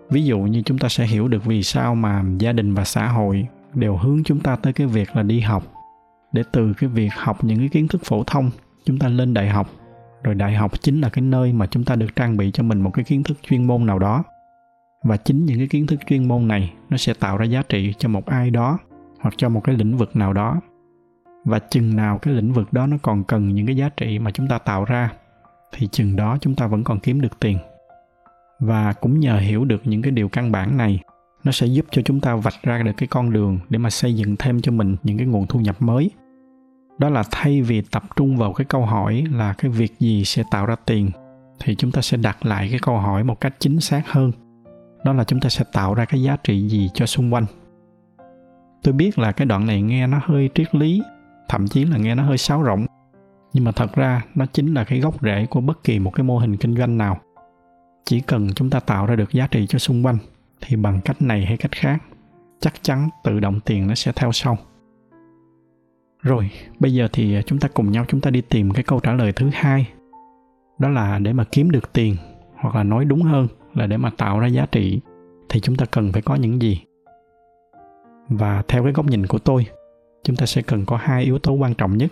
Ví 0.09 0.25
dụ 0.25 0.39
như 0.39 0.61
chúng 0.61 0.77
ta 0.77 0.89
sẽ 0.89 1.05
hiểu 1.05 1.27
được 1.27 1.45
vì 1.45 1.63
sao 1.63 1.95
mà 1.95 2.23
gia 2.39 2.51
đình 2.51 2.73
và 2.73 2.83
xã 2.83 3.07
hội 3.07 3.47
đều 3.73 3.97
hướng 3.97 4.23
chúng 4.23 4.39
ta 4.39 4.55
tới 4.55 4.73
cái 4.73 4.87
việc 4.87 5.15
là 5.15 5.23
đi 5.23 5.39
học 5.39 5.76
để 6.31 6.43
từ 6.51 6.73
cái 6.77 6.89
việc 6.89 7.13
học 7.13 7.43
những 7.43 7.59
cái 7.59 7.69
kiến 7.69 7.87
thức 7.87 8.01
phổ 8.05 8.23
thông, 8.23 8.51
chúng 8.85 8.99
ta 8.99 9.07
lên 9.07 9.33
đại 9.33 9.49
học. 9.49 9.69
Rồi 10.23 10.35
đại 10.35 10.55
học 10.55 10.81
chính 10.81 11.01
là 11.01 11.09
cái 11.09 11.21
nơi 11.21 11.53
mà 11.53 11.67
chúng 11.67 11.83
ta 11.83 11.95
được 11.95 12.15
trang 12.15 12.37
bị 12.37 12.51
cho 12.51 12.63
mình 12.63 12.81
một 12.81 12.91
cái 12.93 13.05
kiến 13.05 13.23
thức 13.23 13.37
chuyên 13.41 13.67
môn 13.67 13.85
nào 13.85 13.99
đó. 13.99 14.23
Và 15.03 15.17
chính 15.17 15.45
những 15.45 15.57
cái 15.57 15.67
kiến 15.67 15.87
thức 15.87 15.99
chuyên 16.07 16.27
môn 16.27 16.47
này, 16.47 16.73
nó 16.89 16.97
sẽ 16.97 17.13
tạo 17.13 17.37
ra 17.37 17.45
giá 17.45 17.63
trị 17.69 17.93
cho 17.97 18.09
một 18.09 18.25
ai 18.25 18.49
đó, 18.49 18.77
hoặc 19.19 19.33
cho 19.37 19.49
một 19.49 19.61
cái 19.63 19.75
lĩnh 19.75 19.97
vực 19.97 20.15
nào 20.15 20.33
đó. 20.33 20.61
Và 21.45 21.59
chừng 21.59 21.95
nào 21.95 22.17
cái 22.17 22.33
lĩnh 22.33 22.53
vực 22.53 22.73
đó 22.73 22.87
nó 22.87 22.97
còn 23.01 23.23
cần 23.23 23.53
những 23.53 23.65
cái 23.65 23.75
giá 23.75 23.89
trị 23.89 24.19
mà 24.19 24.31
chúng 24.31 24.47
ta 24.47 24.57
tạo 24.57 24.85
ra, 24.85 25.11
thì 25.71 25.87
chừng 25.87 26.15
đó 26.15 26.37
chúng 26.41 26.55
ta 26.55 26.67
vẫn 26.67 26.83
còn 26.83 26.99
kiếm 26.99 27.21
được 27.21 27.39
tiền. 27.39 27.57
Và 28.59 28.93
cũng 28.93 29.19
nhờ 29.19 29.37
hiểu 29.37 29.65
được 29.65 29.81
những 29.83 30.01
cái 30.01 30.11
điều 30.11 30.29
căn 30.29 30.51
bản 30.51 30.77
này 30.77 30.99
nó 31.47 31.51
sẽ 31.51 31.67
giúp 31.67 31.85
cho 31.91 32.01
chúng 32.01 32.19
ta 32.19 32.35
vạch 32.35 32.63
ra 32.63 32.81
được 32.83 32.91
cái 32.97 33.07
con 33.07 33.31
đường 33.31 33.59
để 33.69 33.77
mà 33.77 33.89
xây 33.89 34.15
dựng 34.15 34.35
thêm 34.39 34.61
cho 34.61 34.71
mình 34.71 34.95
những 35.03 35.17
cái 35.17 35.27
nguồn 35.27 35.47
thu 35.47 35.59
nhập 35.59 35.81
mới. 35.81 36.11
Đó 36.97 37.09
là 37.09 37.23
thay 37.31 37.61
vì 37.61 37.81
tập 37.81 38.03
trung 38.15 38.37
vào 38.37 38.53
cái 38.53 38.65
câu 38.65 38.85
hỏi 38.85 39.23
là 39.31 39.53
cái 39.53 39.71
việc 39.71 39.99
gì 39.99 40.23
sẽ 40.25 40.43
tạo 40.51 40.65
ra 40.65 40.75
tiền, 40.85 41.11
thì 41.59 41.75
chúng 41.75 41.91
ta 41.91 42.01
sẽ 42.01 42.17
đặt 42.17 42.45
lại 42.45 42.67
cái 42.71 42.79
câu 42.83 42.97
hỏi 42.97 43.23
một 43.23 43.41
cách 43.41 43.55
chính 43.59 43.79
xác 43.79 44.01
hơn. 44.07 44.31
Đó 45.05 45.13
là 45.13 45.23
chúng 45.23 45.39
ta 45.39 45.49
sẽ 45.49 45.65
tạo 45.73 45.93
ra 45.93 46.05
cái 46.05 46.21
giá 46.21 46.37
trị 46.43 46.67
gì 46.67 46.89
cho 46.93 47.05
xung 47.05 47.33
quanh. 47.33 47.45
Tôi 48.83 48.93
biết 48.93 49.19
là 49.19 49.31
cái 49.31 49.45
đoạn 49.45 49.65
này 49.65 49.81
nghe 49.81 50.07
nó 50.07 50.21
hơi 50.23 50.49
triết 50.55 50.75
lý, 50.75 51.01
thậm 51.49 51.67
chí 51.67 51.85
là 51.85 51.97
nghe 51.97 52.15
nó 52.15 52.23
hơi 52.23 52.37
sáo 52.37 52.63
rỗng, 52.65 52.85
nhưng 53.53 53.63
mà 53.63 53.71
thật 53.71 53.93
ra 53.95 54.21
nó 54.35 54.45
chính 54.45 54.73
là 54.73 54.83
cái 54.83 54.99
gốc 54.99 55.21
rễ 55.21 55.45
của 55.49 55.61
bất 55.61 55.83
kỳ 55.83 55.99
một 55.99 56.11
cái 56.11 56.23
mô 56.23 56.37
hình 56.37 56.57
kinh 56.57 56.75
doanh 56.75 56.97
nào. 56.97 57.17
Chỉ 58.05 58.19
cần 58.19 58.53
chúng 58.55 58.69
ta 58.69 58.79
tạo 58.79 59.05
ra 59.05 59.15
được 59.15 59.31
giá 59.31 59.47
trị 59.47 59.67
cho 59.67 59.79
xung 59.79 60.05
quanh 60.05 60.17
thì 60.61 60.75
bằng 60.75 61.01
cách 61.05 61.21
này 61.21 61.45
hay 61.45 61.57
cách 61.57 61.71
khác, 61.71 62.03
chắc 62.59 62.83
chắn 62.83 63.09
tự 63.23 63.39
động 63.39 63.59
tiền 63.65 63.87
nó 63.87 63.95
sẽ 63.95 64.11
theo 64.15 64.31
sau. 64.31 64.57
Rồi, 66.21 66.49
bây 66.79 66.93
giờ 66.93 67.07
thì 67.13 67.35
à, 67.35 67.41
chúng 67.41 67.59
ta 67.59 67.67
cùng 67.67 67.91
nhau 67.91 68.05
chúng 68.07 68.21
ta 68.21 68.29
đi 68.29 68.41
tìm 68.41 68.71
cái 68.71 68.83
câu 68.83 68.99
trả 68.99 69.13
lời 69.13 69.31
thứ 69.31 69.49
hai. 69.53 69.89
Đó 70.79 70.89
là 70.89 71.19
để 71.19 71.33
mà 71.33 71.43
kiếm 71.51 71.71
được 71.71 71.93
tiền, 71.93 72.15
hoặc 72.55 72.75
là 72.75 72.83
nói 72.83 73.05
đúng 73.05 73.21
hơn 73.21 73.47
là 73.73 73.87
để 73.87 73.97
mà 73.97 74.11
tạo 74.17 74.39
ra 74.39 74.47
giá 74.47 74.65
trị, 74.65 74.99
thì 75.49 75.59
chúng 75.59 75.75
ta 75.75 75.85
cần 75.85 76.11
phải 76.11 76.21
có 76.21 76.35
những 76.35 76.61
gì? 76.61 76.81
Và 78.29 78.63
theo 78.67 78.83
cái 78.83 78.91
góc 78.93 79.05
nhìn 79.05 79.25
của 79.25 79.39
tôi, 79.39 79.65
chúng 80.23 80.35
ta 80.35 80.45
sẽ 80.45 80.61
cần 80.61 80.85
có 80.85 80.97
hai 80.97 81.23
yếu 81.23 81.39
tố 81.39 81.53
quan 81.53 81.73
trọng 81.73 81.97
nhất. 81.97 82.11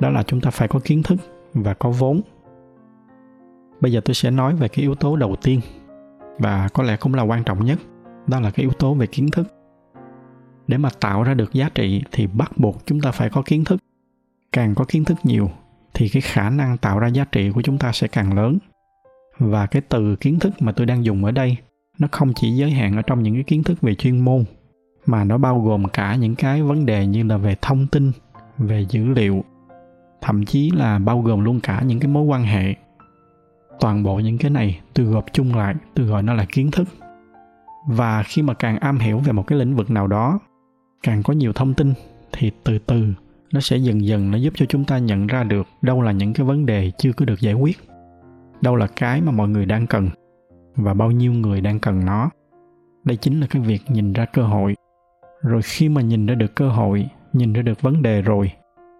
Đó 0.00 0.10
là 0.10 0.22
chúng 0.22 0.40
ta 0.40 0.50
phải 0.50 0.68
có 0.68 0.80
kiến 0.84 1.02
thức 1.02 1.18
và 1.54 1.74
có 1.74 1.90
vốn. 1.90 2.20
Bây 3.80 3.92
giờ 3.92 4.00
tôi 4.04 4.14
sẽ 4.14 4.30
nói 4.30 4.56
về 4.56 4.68
cái 4.68 4.82
yếu 4.82 4.94
tố 4.94 5.16
đầu 5.16 5.36
tiên 5.42 5.60
và 6.38 6.68
có 6.68 6.82
lẽ 6.82 6.96
cũng 6.96 7.14
là 7.14 7.22
quan 7.22 7.44
trọng 7.44 7.64
nhất, 7.64 7.78
đó 8.26 8.40
là 8.40 8.50
cái 8.50 8.62
yếu 8.62 8.72
tố 8.72 8.94
về 8.94 9.06
kiến 9.06 9.30
thức. 9.30 9.48
Để 10.66 10.78
mà 10.78 10.88
tạo 11.00 11.22
ra 11.22 11.34
được 11.34 11.52
giá 11.52 11.68
trị 11.74 12.02
thì 12.12 12.26
bắt 12.26 12.52
buộc 12.56 12.86
chúng 12.86 13.00
ta 13.00 13.10
phải 13.10 13.30
có 13.30 13.42
kiến 13.42 13.64
thức. 13.64 13.80
Càng 14.52 14.74
có 14.74 14.84
kiến 14.88 15.04
thức 15.04 15.18
nhiều 15.22 15.50
thì 15.94 16.08
cái 16.08 16.22
khả 16.22 16.50
năng 16.50 16.78
tạo 16.78 16.98
ra 16.98 17.08
giá 17.08 17.24
trị 17.24 17.50
của 17.50 17.62
chúng 17.62 17.78
ta 17.78 17.92
sẽ 17.92 18.08
càng 18.08 18.34
lớn. 18.34 18.58
Và 19.38 19.66
cái 19.66 19.82
từ 19.88 20.16
kiến 20.16 20.38
thức 20.38 20.52
mà 20.60 20.72
tôi 20.72 20.86
đang 20.86 21.04
dùng 21.04 21.24
ở 21.24 21.30
đây, 21.30 21.56
nó 21.98 22.08
không 22.12 22.32
chỉ 22.34 22.50
giới 22.50 22.70
hạn 22.70 22.96
ở 22.96 23.02
trong 23.02 23.22
những 23.22 23.34
cái 23.34 23.42
kiến 23.42 23.62
thức 23.62 23.80
về 23.80 23.94
chuyên 23.94 24.20
môn, 24.20 24.44
mà 25.06 25.24
nó 25.24 25.38
bao 25.38 25.60
gồm 25.60 25.88
cả 25.88 26.16
những 26.16 26.34
cái 26.34 26.62
vấn 26.62 26.86
đề 26.86 27.06
như 27.06 27.22
là 27.22 27.36
về 27.36 27.56
thông 27.62 27.86
tin, 27.86 28.12
về 28.58 28.86
dữ 28.88 29.04
liệu, 29.04 29.44
thậm 30.20 30.44
chí 30.44 30.70
là 30.70 30.98
bao 30.98 31.20
gồm 31.20 31.44
luôn 31.44 31.60
cả 31.60 31.82
những 31.86 32.00
cái 32.00 32.08
mối 32.08 32.22
quan 32.22 32.44
hệ 32.44 32.74
toàn 33.80 34.02
bộ 34.02 34.16
những 34.18 34.38
cái 34.38 34.50
này 34.50 34.80
tôi 34.94 35.06
gộp 35.06 35.24
chung 35.32 35.54
lại 35.54 35.74
tôi 35.94 36.06
gọi 36.06 36.22
nó 36.22 36.34
là 36.34 36.46
kiến 36.52 36.70
thức. 36.70 36.88
Và 37.88 38.22
khi 38.22 38.42
mà 38.42 38.54
càng 38.54 38.78
am 38.78 38.98
hiểu 38.98 39.18
về 39.18 39.32
một 39.32 39.46
cái 39.46 39.58
lĩnh 39.58 39.76
vực 39.76 39.90
nào 39.90 40.06
đó, 40.06 40.38
càng 41.02 41.22
có 41.22 41.32
nhiều 41.32 41.52
thông 41.52 41.74
tin, 41.74 41.94
thì 42.32 42.50
từ 42.64 42.78
từ 42.78 43.06
nó 43.52 43.60
sẽ 43.60 43.76
dần 43.76 44.04
dần 44.04 44.30
nó 44.30 44.38
giúp 44.38 44.52
cho 44.56 44.66
chúng 44.66 44.84
ta 44.84 44.98
nhận 44.98 45.26
ra 45.26 45.44
được 45.44 45.66
đâu 45.82 46.02
là 46.02 46.12
những 46.12 46.32
cái 46.32 46.46
vấn 46.46 46.66
đề 46.66 46.92
chưa 46.98 47.12
có 47.12 47.24
được 47.24 47.40
giải 47.40 47.54
quyết, 47.54 47.78
đâu 48.60 48.76
là 48.76 48.86
cái 48.86 49.20
mà 49.20 49.32
mọi 49.32 49.48
người 49.48 49.66
đang 49.66 49.86
cần 49.86 50.08
và 50.76 50.94
bao 50.94 51.10
nhiêu 51.10 51.32
người 51.32 51.60
đang 51.60 51.80
cần 51.80 52.04
nó. 52.04 52.30
Đây 53.04 53.16
chính 53.16 53.40
là 53.40 53.46
cái 53.50 53.62
việc 53.62 53.82
nhìn 53.88 54.12
ra 54.12 54.24
cơ 54.24 54.42
hội. 54.42 54.74
Rồi 55.42 55.62
khi 55.62 55.88
mà 55.88 56.02
nhìn 56.02 56.26
ra 56.26 56.34
được 56.34 56.54
cơ 56.54 56.68
hội, 56.68 57.08
nhìn 57.32 57.52
ra 57.52 57.62
được 57.62 57.82
vấn 57.82 58.02
đề 58.02 58.22
rồi, 58.22 58.52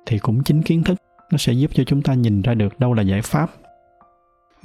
thì 0.06 0.18
cũng 0.18 0.42
chính 0.42 0.62
kiến 0.62 0.82
thức 0.82 0.98
nó 1.30 1.38
sẽ 1.38 1.52
giúp 1.52 1.70
cho 1.74 1.84
chúng 1.84 2.02
ta 2.02 2.14
nhìn 2.14 2.42
ra 2.42 2.54
được 2.54 2.80
đâu 2.80 2.94
là 2.94 3.02
giải 3.02 3.22
pháp 3.22 3.50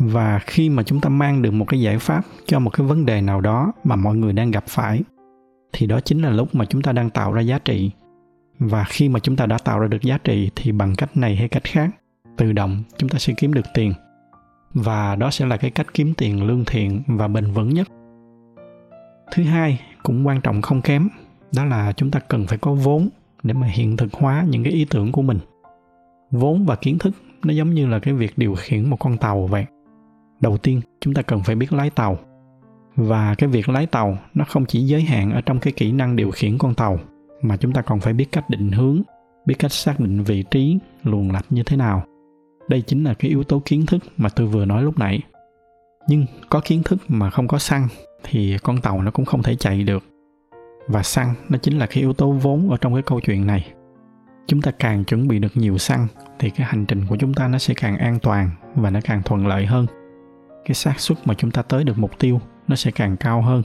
và 0.04 0.40
khi 0.40 0.70
mà 0.70 0.84
chúng 0.84 1.02
ta 1.02 1.10
mang 1.10 1.42
được 1.42 1.52
một 1.52 1.66
cái 1.66 1.82
giải 1.82 2.00
pháp 2.00 2.22
cho 2.46 2.60
một 2.60 2.70
cái 2.70 2.88
vấn 2.88 3.06
đề 3.06 3.22
nào 3.22 3.42
đó 3.42 3.72
mà 3.84 3.96
mọi 3.96 4.16
người 4.16 4.34
đang 4.34 4.52
gặp 4.52 4.64
phải, 4.68 5.02
thì 5.74 5.88
đó 5.88 6.00
chính 6.00 6.22
là 6.22 6.30
lúc 6.30 6.56
mà 6.56 6.66
chúng 6.66 6.82
ta 6.82 6.92
đang 6.92 7.10
tạo 7.10 7.34
ra 7.34 7.42
giá 7.42 7.60
trị. 7.60 7.92
Và 8.60 8.84
khi 8.84 9.10
mà 9.10 9.20
chúng 9.20 9.36
ta 9.36 9.46
đã 9.46 9.58
tạo 9.58 9.80
ra 9.80 9.88
được 9.88 10.02
giá 10.02 10.18
trị, 10.18 10.50
thì 10.56 10.72
bằng 10.72 10.96
cách 10.96 11.18
này 11.18 11.36
hay 11.36 11.50
cách 11.50 11.64
khác, 11.64 11.90
tự 12.38 12.54
động 12.54 12.84
chúng 12.98 13.10
ta 13.10 13.20
sẽ 13.20 13.34
kiếm 13.38 13.54
được 13.54 13.66
tiền. 13.74 13.94
Và 14.74 15.16
đó 15.16 15.32
sẽ 15.32 15.46
là 15.46 15.58
cái 15.58 15.72
cách 15.72 15.94
kiếm 15.94 16.14
tiền 16.18 16.44
lương 16.44 16.66
thiện 16.66 17.04
và 17.08 17.28
bền 17.28 17.52
vững 17.52 17.70
nhất. 17.70 17.88
Thứ 19.32 19.44
hai, 19.44 19.82
cũng 20.04 20.28
quan 20.28 20.42
trọng 20.42 20.62
không 20.62 20.82
kém, 20.82 21.08
đó 21.56 21.66
là 21.66 21.94
chúng 21.98 22.12
ta 22.12 22.20
cần 22.20 22.48
phải 22.48 22.58
có 22.58 22.74
vốn 22.74 23.10
để 23.44 23.54
mà 23.54 23.68
hiện 23.68 23.98
thực 23.98 24.14
hóa 24.14 24.46
những 24.50 24.64
cái 24.64 24.74
ý 24.74 24.86
tưởng 24.86 25.12
của 25.12 25.22
mình. 25.22 25.40
Vốn 26.32 26.66
và 26.66 26.76
kiến 26.76 26.98
thức 26.98 27.14
nó 27.44 27.54
giống 27.54 27.74
như 27.74 27.88
là 27.88 28.00
cái 28.00 28.14
việc 28.14 28.38
điều 28.38 28.56
khiển 28.56 28.90
một 28.90 28.98
con 29.00 29.18
tàu 29.18 29.48
vậy 29.48 29.66
đầu 30.42 30.58
tiên, 30.58 30.82
chúng 31.00 31.14
ta 31.14 31.22
cần 31.22 31.44
phải 31.44 31.56
biết 31.56 31.74
lái 31.74 31.90
tàu. 31.90 32.18
Và 32.96 33.36
cái 33.36 33.50
việc 33.50 33.70
lái 33.70 33.86
tàu 33.86 34.18
nó 34.34 34.46
không 34.46 34.66
chỉ 34.66 34.82
giới 34.82 35.02
hạn 35.02 35.32
ở 35.32 35.42
trong 35.42 35.60
cái 35.60 35.74
kỹ 35.74 35.92
năng 35.92 36.16
điều 36.16 36.32
khiển 36.32 36.58
con 36.58 36.76
tàu, 36.76 37.00
mà 37.42 37.58
chúng 37.58 37.74
ta 37.74 37.82
còn 37.82 38.00
phải 38.00 38.14
biết 38.14 38.32
cách 38.32 38.50
định 38.50 38.72
hướng, 38.72 39.02
biết 39.46 39.56
cách 39.60 39.72
xác 39.72 40.00
định 40.00 40.24
vị 40.24 40.44
trí, 40.52 40.78
luồng 41.04 41.32
lạch 41.32 41.46
như 41.50 41.64
thế 41.64 41.78
nào. 41.78 42.04
Đây 42.70 42.82
chính 42.82 43.04
là 43.04 43.14
cái 43.14 43.30
yếu 43.30 43.44
tố 43.44 43.62
kiến 43.66 43.86
thức 43.86 44.04
mà 44.18 44.30
tôi 44.30 44.48
vừa 44.48 44.66
nói 44.66 44.84
lúc 44.84 45.00
nãy. 45.00 45.22
Nhưng 46.08 46.26
có 46.50 46.62
kiến 46.66 46.82
thức 46.86 47.00
mà 47.08 47.30
không 47.30 47.48
có 47.48 47.58
xăng 47.60 47.88
thì 48.24 48.58
con 48.64 48.82
tàu 48.82 49.02
nó 49.02 49.12
cũng 49.12 49.26
không 49.26 49.44
thể 49.44 49.56
chạy 49.56 49.84
được. 49.84 50.04
Và 50.88 51.04
xăng 51.04 51.34
nó 51.50 51.58
chính 51.58 51.78
là 51.78 51.86
cái 51.86 51.98
yếu 51.98 52.14
tố 52.14 52.32
vốn 52.32 52.70
ở 52.70 52.78
trong 52.82 52.94
cái 52.94 53.04
câu 53.04 53.20
chuyện 53.20 53.48
này. 53.48 53.72
Chúng 54.48 54.62
ta 54.62 54.72
càng 54.72 55.04
chuẩn 55.04 55.28
bị 55.28 55.40
được 55.40 55.58
nhiều 55.58 55.78
xăng 55.78 56.08
thì 56.40 56.50
cái 56.50 56.68
hành 56.68 56.86
trình 56.86 57.06
của 57.10 57.16
chúng 57.16 57.34
ta 57.34 57.48
nó 57.48 57.58
sẽ 57.58 57.74
càng 57.78 57.98
an 57.98 58.20
toàn 58.22 58.50
và 58.76 58.90
nó 58.90 59.00
càng 59.04 59.22
thuận 59.26 59.48
lợi 59.48 59.66
hơn 59.66 59.86
cái 60.66 60.76
xác 60.76 61.00
suất 61.00 61.18
mà 61.28 61.34
chúng 61.34 61.52
ta 61.52 61.62
tới 61.62 61.84
được 61.84 61.98
mục 61.98 62.20
tiêu 62.20 62.42
nó 62.68 62.76
sẽ 62.76 62.92
càng 62.92 63.18
cao 63.18 63.42
hơn. 63.42 63.64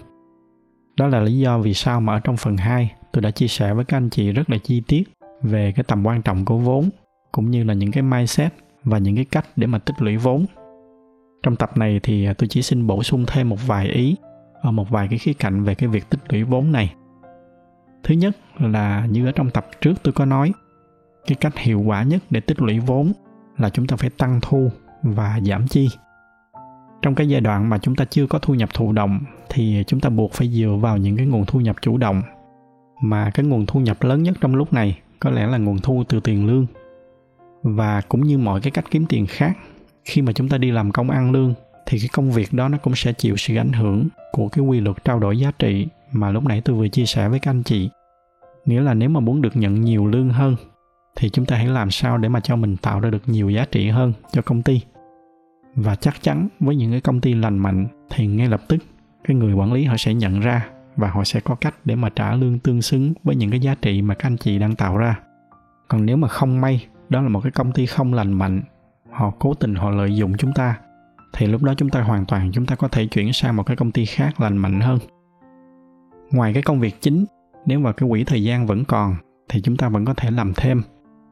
Đó 0.97 1.07
là 1.07 1.21
lý 1.21 1.39
do 1.39 1.59
vì 1.59 1.75
sao 1.75 2.01
mà 2.01 2.15
ở 2.15 2.21
trong 2.21 2.37
phần 2.37 2.57
2 2.57 2.95
tôi 3.13 3.23
đã 3.23 3.31
chia 3.31 3.49
sẻ 3.49 3.75
với 3.75 3.85
các 3.85 3.97
anh 3.97 4.11
chị 4.11 4.33
rất 4.33 4.51
là 4.51 4.59
chi 4.59 4.83
tiết 4.87 5.03
về 5.43 5.73
cái 5.77 5.85
tầm 5.85 6.07
quan 6.07 6.23
trọng 6.23 6.45
của 6.45 6.59
vốn, 6.59 6.91
cũng 7.33 7.51
như 7.51 7.65
là 7.65 7.75
những 7.75 7.93
cái 7.93 8.03
mindset 8.03 8.53
và 8.85 8.99
những 8.99 9.15
cái 9.15 9.25
cách 9.25 9.47
để 9.57 9.67
mà 9.67 9.79
tích 9.79 10.03
lũy 10.03 10.17
vốn. 10.17 10.47
Trong 11.43 11.57
tập 11.57 11.77
này 11.77 12.01
thì 12.03 12.29
tôi 12.39 12.49
chỉ 12.49 12.63
xin 12.63 12.87
bổ 12.87 13.03
sung 13.03 13.25
thêm 13.27 13.49
một 13.49 13.67
vài 13.67 13.89
ý 13.89 14.17
ở 14.61 14.71
một 14.71 14.91
vài 14.91 15.09
cái 15.09 15.19
khía 15.19 15.33
cạnh 15.33 15.65
về 15.65 15.75
cái 15.75 15.89
việc 15.89 16.11
tích 16.11 16.21
lũy 16.29 16.43
vốn 16.43 16.73
này. 16.73 16.95
Thứ 18.03 18.15
nhất 18.15 18.37
là 18.59 19.07
như 19.11 19.27
ở 19.27 19.33
trong 19.33 19.51
tập 19.51 19.67
trước 19.81 19.95
tôi 20.03 20.13
có 20.13 20.25
nói, 20.25 20.53
cái 21.27 21.37
cách 21.41 21.59
hiệu 21.59 21.81
quả 21.81 22.03
nhất 22.03 22.23
để 22.31 22.41
tích 22.41 22.63
lũy 22.63 22.79
vốn 22.79 23.13
là 23.59 23.71
chúng 23.71 23.87
ta 23.87 23.97
phải 23.97 24.11
tăng 24.11 24.41
thu 24.43 24.71
và 25.03 25.41
giảm 25.45 25.69
chi 25.69 25.89
trong 27.07 27.15
cái 27.15 27.29
giai 27.29 27.41
đoạn 27.41 27.69
mà 27.69 27.79
chúng 27.79 27.97
ta 27.97 28.05
chưa 28.05 28.27
có 28.27 28.39
thu 28.39 28.55
nhập 28.55 28.69
thụ 28.75 28.93
động 28.93 29.21
thì 29.49 29.85
chúng 29.87 30.01
ta 30.01 30.09
buộc 30.09 30.33
phải 30.33 30.49
dựa 30.49 30.77
vào 30.81 30.97
những 30.97 31.17
cái 31.17 31.27
nguồn 31.27 31.45
thu 31.47 31.61
nhập 31.61 31.77
chủ 31.83 31.97
động. 31.97 32.23
Mà 33.03 33.31
cái 33.31 33.47
nguồn 33.47 33.67
thu 33.67 33.81
nhập 33.81 34.03
lớn 34.03 34.23
nhất 34.23 34.37
trong 34.41 34.55
lúc 34.55 34.73
này 34.73 34.99
có 35.21 35.31
lẽ 35.31 35.47
là 35.47 35.59
nguồn 35.59 35.79
thu 35.79 36.05
từ 36.09 36.21
tiền 36.21 36.47
lương. 36.47 36.67
Và 37.63 38.01
cũng 38.01 38.21
như 38.21 38.39
mọi 38.39 38.61
cái 38.61 38.71
cách 38.71 38.85
kiếm 38.91 39.07
tiền 39.09 39.27
khác, 39.27 39.59
khi 40.05 40.23
mà 40.23 40.33
chúng 40.33 40.49
ta 40.49 40.59
đi 40.59 40.71
làm 40.71 40.93
công 40.93 41.11
ăn 41.11 41.33
lương 41.33 41.55
thì 41.87 41.99
cái 41.99 42.09
công 42.13 42.31
việc 42.31 42.53
đó 42.53 42.69
nó 42.69 42.79
cũng 42.79 42.95
sẽ 42.97 43.13
chịu 43.13 43.37
sự 43.37 43.57
ảnh 43.57 43.73
hưởng 43.73 44.09
của 44.33 44.49
cái 44.49 44.65
quy 44.65 44.81
luật 44.81 45.05
trao 45.05 45.19
đổi 45.19 45.39
giá 45.39 45.53
trị 45.59 45.87
mà 46.13 46.31
lúc 46.31 46.45
nãy 46.45 46.61
tôi 46.65 46.77
vừa 46.77 46.89
chia 46.89 47.07
sẻ 47.07 47.29
với 47.29 47.39
các 47.39 47.51
anh 47.51 47.63
chị. 47.63 47.91
Nghĩa 48.65 48.81
là 48.81 48.95
nếu 48.95 49.09
mà 49.09 49.21
muốn 49.21 49.43
được 49.43 49.57
nhận 49.57 49.81
nhiều 49.81 50.07
lương 50.07 50.31
hơn 50.31 50.57
thì 51.17 51.31
chúng 51.31 51.47
ta 51.47 51.57
hãy 51.57 51.67
làm 51.67 51.91
sao 51.91 52.19
để 52.19 52.29
mà 52.29 52.41
cho 52.41 52.57
mình 52.57 52.77
tạo 52.77 53.01
ra 53.01 53.11
được 53.11 53.23
nhiều 53.27 53.51
giá 53.51 53.65
trị 53.71 53.89
hơn 53.89 54.13
cho 54.33 54.43
công 54.43 54.63
ty 54.63 54.81
và 55.77 55.95
chắc 55.95 56.23
chắn 56.23 56.49
với 56.61 56.77
những 56.77 56.91
cái 56.91 57.01
công 57.01 57.21
ty 57.21 57.35
lành 57.35 57.59
mạnh 57.59 57.87
thì 58.11 58.27
ngay 58.27 58.49
lập 58.49 58.61
tức 58.69 58.79
cái 59.25 59.37
người 59.37 59.53
quản 59.53 59.73
lý 59.73 59.85
họ 59.85 59.97
sẽ 59.97 60.15
nhận 60.15 60.41
ra 60.41 60.69
và 60.97 61.11
họ 61.11 61.25
sẽ 61.25 61.41
có 61.41 61.55
cách 61.55 61.75
để 61.85 61.95
mà 61.95 62.09
trả 62.09 62.35
lương 62.35 62.59
tương 62.59 62.83
xứng 62.83 63.15
với 63.25 63.37
những 63.37 63.51
cái 63.51 63.61
giá 63.61 63.75
trị 63.75 64.03
mà 64.03 64.15
các 64.15 64.27
anh 64.27 64.37
chị 64.37 64.59
đang 64.59 64.75
tạo 64.75 64.97
ra. 64.97 65.19
Còn 65.89 66.07
nếu 66.07 66.17
mà 66.17 66.29
không 66.29 66.61
may 66.61 66.87
đó 67.09 67.23
là 67.23 67.29
một 67.29 67.41
cái 67.41 67.53
công 67.53 67.73
ty 67.73 67.87
không 67.87 68.15
lành 68.15 68.33
mạnh, 68.33 68.63
họ 69.11 69.33
cố 69.39 69.55
tình 69.55 69.75
họ 69.75 69.91
lợi 69.91 70.17
dụng 70.17 70.37
chúng 70.37 70.53
ta, 70.53 70.79
thì 71.33 71.47
lúc 71.47 71.63
đó 71.63 71.75
chúng 71.77 71.89
ta 71.89 72.03
hoàn 72.03 72.27
toàn 72.27 72.51
chúng 72.53 72.67
ta 72.67 72.77
có 72.77 72.89
thể 72.89 73.07
chuyển 73.07 73.33
sang 73.33 73.57
một 73.57 73.63
cái 73.63 73.77
công 73.77 73.93
ty 73.93 74.05
khác 74.05 74.41
lành 74.41 74.57
mạnh 74.57 74.81
hơn. 74.81 74.99
Ngoài 76.31 76.53
cái 76.53 76.63
công 76.63 76.81
việc 76.81 77.01
chính, 77.01 77.25
nếu 77.67 77.79
mà 77.81 77.93
cái 77.93 78.09
quỹ 78.09 78.25
thời 78.25 78.43
gian 78.43 78.67
vẫn 78.67 78.85
còn 78.85 79.17
thì 79.49 79.61
chúng 79.61 79.77
ta 79.77 79.89
vẫn 79.89 80.05
có 80.05 80.15
thể 80.15 80.31
làm 80.31 80.53
thêm 80.57 80.83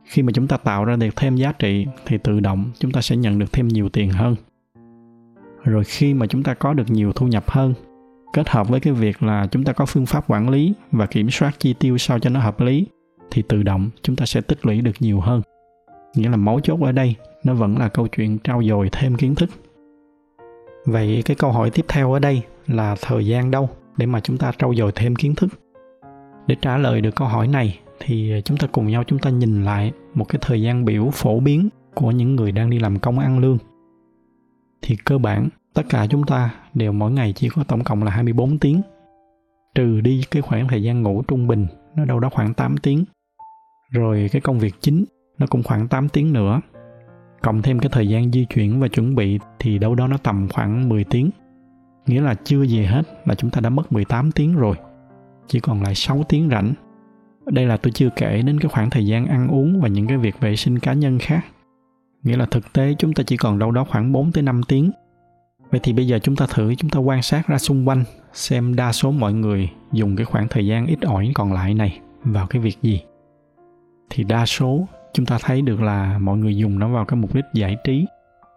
khi 0.05 0.23
mà 0.23 0.33
chúng 0.33 0.49
ta 0.49 0.57
tạo 0.57 0.85
ra 0.85 0.97
được 0.97 1.17
thêm 1.17 1.37
giá 1.37 1.53
trị 1.53 1.87
thì 2.07 2.19
tự 2.19 2.41
động 2.41 2.71
chúng 2.79 2.93
ta 2.93 3.01
sẽ 3.01 3.17
nhận 3.17 3.39
được 3.39 3.53
thêm 3.53 3.69
nhiều 3.69 3.89
tiền 3.89 4.11
hơn. 4.11 4.37
Rồi 5.65 5.85
khi 5.85 6.15
mà 6.15 6.27
chúng 6.27 6.43
ta 6.43 6.55
có 6.55 6.75
được 6.75 6.91
nhiều 6.91 7.13
thu 7.13 7.27
nhập 7.27 7.51
hơn, 7.51 7.75
kết 8.33 8.49
hợp 8.49 8.69
với 8.69 8.81
cái 8.81 8.93
việc 8.93 9.23
là 9.23 9.47
chúng 9.51 9.65
ta 9.65 9.73
có 9.73 9.87
phương 9.87 10.07
pháp 10.07 10.25
quản 10.29 10.49
lý 10.49 10.73
và 10.93 11.07
kiểm 11.07 11.31
soát 11.31 11.59
chi 11.59 11.75
tiêu 11.79 11.99
sao 11.99 12.19
cho 12.19 12.31
nó 12.31 12.41
hợp 12.41 12.61
lý, 12.61 12.87
thì 13.31 13.43
tự 13.43 13.63
động 13.63 13.91
chúng 14.03 14.17
ta 14.17 14.27
sẽ 14.27 14.41
tích 14.41 14.67
lũy 14.67 14.81
được 14.81 14.97
nhiều 15.01 15.21
hơn. 15.21 15.43
Nghĩa 16.15 16.29
là 16.29 16.37
mấu 16.37 16.61
chốt 16.61 16.81
ở 16.81 16.93
đây, 16.93 17.15
nó 17.45 17.55
vẫn 17.55 17.79
là 17.79 17.89
câu 17.89 18.09
chuyện 18.09 18.39
trau 18.39 18.63
dồi 18.63 18.89
thêm 18.93 19.17
kiến 19.17 19.35
thức. 19.35 19.51
Vậy 20.87 21.23
cái 21.25 21.37
câu 21.37 21.53
hỏi 21.53 21.71
tiếp 21.71 21.85
theo 21.89 22.13
ở 22.13 22.19
đây 22.19 22.43
là 22.67 22.97
thời 23.03 23.27
gian 23.27 23.51
đâu 23.51 23.69
để 23.97 24.07
mà 24.07 24.21
chúng 24.21 24.39
ta 24.39 24.53
trau 24.59 24.75
dồi 24.75 24.93
thêm 24.95 25.17
kiến 25.17 25.35
thức? 25.35 25.49
Để 26.47 26.57
trả 26.63 26.77
lời 26.77 27.01
được 27.01 27.17
câu 27.17 27.29
hỏi 27.29 27.49
này 27.49 27.79
thì 28.01 28.43
chúng 28.45 28.57
ta 28.57 28.67
cùng 28.73 28.87
nhau 28.87 29.05
chúng 29.07 29.19
ta 29.19 29.31
nhìn 29.31 29.65
lại 29.65 29.93
một 30.15 30.25
cái 30.29 30.39
thời 30.43 30.63
gian 30.63 30.85
biểu 30.85 31.11
phổ 31.13 31.41
biến 31.41 31.69
của 31.95 32.11
những 32.11 32.37
người 32.37 32.53
đang 32.53 32.71
đi 32.71 32.79
làm 32.79 32.99
công 32.99 33.19
ăn 33.19 33.39
lương. 33.39 33.59
Thì 34.83 34.97
cơ 35.05 35.19
bản, 35.19 35.49
tất 35.75 35.83
cả 35.89 36.07
chúng 36.11 36.27
ta 36.27 36.55
đều 36.75 36.93
mỗi 36.93 37.13
ngày 37.13 37.33
chỉ 37.33 37.49
có 37.49 37.65
tổng 37.65 37.85
cộng 37.85 38.03
là 38.03 38.11
24 38.11 38.59
tiếng. 38.59 38.83
Trừ 39.75 40.01
đi 40.01 40.23
cái 40.31 40.43
khoảng 40.43 40.69
thời 40.69 40.83
gian 40.83 41.03
ngủ 41.03 41.23
trung 41.29 41.47
bình, 41.47 41.67
nó 41.97 42.05
đâu 42.05 42.21
đó 42.21 42.29
khoảng 42.33 42.55
8 42.55 42.77
tiếng. 42.77 43.05
Rồi 43.91 44.29
cái 44.33 44.41
công 44.41 44.59
việc 44.59 44.75
chính, 44.81 45.05
nó 45.39 45.47
cũng 45.47 45.63
khoảng 45.63 45.89
8 45.89 46.09
tiếng 46.09 46.33
nữa. 46.33 46.61
Cộng 47.43 47.63
thêm 47.63 47.79
cái 47.79 47.89
thời 47.93 48.09
gian 48.09 48.33
di 48.33 48.45
chuyển 48.45 48.81
và 48.81 48.89
chuẩn 48.89 49.15
bị 49.15 49.39
thì 49.59 49.79
đâu 49.79 49.95
đó 49.95 50.07
nó 50.07 50.17
tầm 50.17 50.49
khoảng 50.53 50.89
10 50.89 51.05
tiếng. 51.05 51.31
Nghĩa 52.07 52.21
là 52.21 52.35
chưa 52.45 52.63
gì 52.63 52.85
hết 52.85 53.03
là 53.25 53.35
chúng 53.35 53.51
ta 53.51 53.61
đã 53.61 53.71
mất 53.71 53.93
18 53.93 54.33
tiếng 54.33 54.55
rồi. 54.55 54.77
Chỉ 55.47 55.61
còn 55.61 55.83
lại 55.83 55.95
6 55.95 56.23
tiếng 56.29 56.49
rảnh 56.51 56.75
đây 57.47 57.67
là 57.67 57.77
tôi 57.77 57.93
chưa 57.93 58.09
kể 58.17 58.43
đến 58.43 58.61
cái 58.61 58.69
khoảng 58.69 58.91
thời 58.91 59.07
gian 59.07 59.27
ăn 59.27 59.49
uống 59.49 59.81
và 59.81 59.89
những 59.89 60.07
cái 60.07 60.17
việc 60.17 60.41
vệ 60.41 60.57
sinh 60.57 60.79
cá 60.79 60.93
nhân 60.93 61.19
khác. 61.19 61.45
Nghĩa 62.23 62.37
là 62.37 62.47
thực 62.47 62.73
tế 62.73 62.95
chúng 62.99 63.13
ta 63.13 63.23
chỉ 63.27 63.37
còn 63.37 63.59
đâu 63.59 63.71
đó 63.71 63.85
khoảng 63.85 64.13
4 64.13 64.33
tới 64.33 64.43
5 64.43 64.63
tiếng. 64.69 64.91
Vậy 65.71 65.81
thì 65.83 65.93
bây 65.93 66.07
giờ 66.07 66.19
chúng 66.23 66.37
ta 66.37 66.47
thử, 66.55 66.75
chúng 66.75 66.91
ta 66.91 66.99
quan 66.99 67.23
sát 67.23 67.47
ra 67.47 67.59
xung 67.59 67.89
quanh, 67.89 68.05
xem 68.33 68.77
đa 68.77 68.93
số 68.93 69.11
mọi 69.11 69.33
người 69.33 69.71
dùng 69.93 70.17
cái 70.17 70.25
khoảng 70.25 70.49
thời 70.49 70.67
gian 70.67 70.87
ít 70.87 71.01
ỏi 71.01 71.33
còn 71.35 71.53
lại 71.53 71.75
này 71.75 72.01
vào 72.25 72.47
cái 72.47 72.63
việc 72.63 72.79
gì. 72.83 73.01
Thì 74.11 74.25
đa 74.25 74.47
số 74.47 74.87
chúng 75.13 75.27
ta 75.27 75.39
thấy 75.43 75.63
được 75.63 75.81
là 75.81 76.19
mọi 76.19 76.39
người 76.39 76.57
dùng 76.57 76.79
nó 76.79 76.89
vào 76.89 77.05
cái 77.05 77.17
mục 77.17 77.35
đích 77.35 77.45
giải 77.53 77.77
trí, 77.85 78.07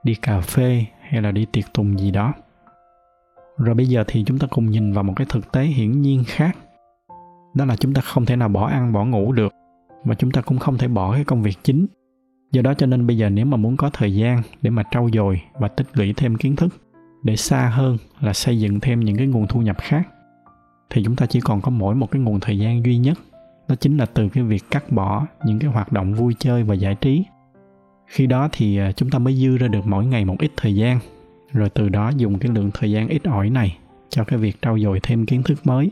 đi 0.03 0.15
cà 0.15 0.41
phê 0.41 0.86
hay 1.01 1.22
là 1.22 1.32
đi 1.32 1.46
tiệc 1.51 1.74
tùng 1.74 2.00
gì 2.00 2.12
đó. 2.12 2.34
Rồi 3.58 3.75
bây 3.75 3.86
giờ 3.86 4.03
thì 4.08 4.24
chúng 4.27 4.39
ta 4.39 4.48
cùng 4.48 4.72
nhìn 4.72 4.94
vào 4.94 5.03
một 5.03 5.13
cái 5.15 5.27
thực 5.29 5.51
tế 5.51 5.63
hiển 5.63 6.01
nhiên 6.01 6.24
khác 6.27 6.58
đó 7.54 7.66
là 7.66 7.75
chúng 7.75 7.94
ta 7.94 8.01
không 8.01 8.25
thể 8.25 8.36
nào 8.36 8.50
bỏ 8.50 8.68
ăn, 8.68 8.94
bỏ 8.94 9.06
ngủ 9.06 9.32
được. 9.32 9.54
Và 10.04 10.16
chúng 10.16 10.32
ta 10.32 10.42
cũng 10.42 10.60
không 10.60 10.77
thể 10.77 10.88
bỏ 10.88 11.13
cái 11.13 11.24
công 11.24 11.44
việc 11.44 11.58
chính. 11.63 11.86
Do 12.51 12.62
đó 12.62 12.74
cho 12.74 12.86
nên 12.86 13.08
bây 13.08 13.18
giờ 13.18 13.30
nếu 13.30 13.46
mà 13.46 13.58
muốn 13.58 13.77
có 13.77 13.89
thời 13.94 14.16
gian 14.16 14.42
để 14.62 14.70
mà 14.70 14.84
trau 14.92 15.10
dồi 15.13 15.42
và 15.54 15.68
tích 15.68 15.88
lũy 15.94 16.13
thêm 16.18 16.36
kiến 16.36 16.56
thức 16.56 16.75
để 17.24 17.36
xa 17.36 17.70
hơn 17.70 17.98
là 18.22 18.34
xây 18.34 18.60
dựng 18.60 18.80
thêm 18.80 19.00
những 19.00 19.18
cái 19.18 19.27
nguồn 19.27 19.48
thu 19.48 19.62
nhập 19.62 19.77
khác, 19.80 20.08
thì 20.89 21.04
chúng 21.04 21.16
ta 21.16 21.25
chỉ 21.25 21.39
còn 21.39 21.62
có 21.62 21.72
mỗi 21.72 21.96
một 21.96 22.12
cái 22.12 22.22
nguồn 22.22 22.39
thời 22.39 22.60
gian 22.60 22.86
duy 22.86 22.98
nhất. 22.98 23.18
Đó 23.68 23.75
chính 23.75 23.98
là 23.98 24.06
từ 24.06 24.30
cái 24.30 24.44
việc 24.44 24.63
cắt 24.72 24.92
bỏ 24.92 25.25
những 25.46 25.60
cái 25.60 25.72
hoạt 25.72 25.92
động 25.92 26.13
vui 26.13 26.36
chơi 26.39 26.63
và 26.63 26.75
giải 26.75 26.96
trí. 26.96 27.24
Khi 28.08 28.27
đó 28.27 28.50
thì 28.51 28.77
à, 28.77 28.92
chúng 28.92 29.10
ta 29.10 29.20
mới 29.20 29.36
dư 29.36 29.58
ra 29.58 29.68
được 29.68 29.86
mỗi 29.86 30.06
ngày 30.06 30.25
một 30.25 30.36
ít 30.39 30.51
thời 30.58 30.75
gian. 30.75 31.00
Rồi 31.54 31.70
từ 31.70 31.89
đó 31.89 32.12
dùng 32.18 32.39
cái 32.39 32.51
lượng 32.51 32.72
thời 32.74 32.92
gian 32.92 33.08
ít 33.08 33.24
ỏi 33.24 33.50
này 33.50 33.77
cho 34.10 34.24
cái 34.24 34.39
việc 34.39 34.62
trau 34.62 34.80
dồi 34.80 35.00
thêm 35.04 35.25
kiến 35.25 35.44
thức 35.44 35.60
mới 35.63 35.92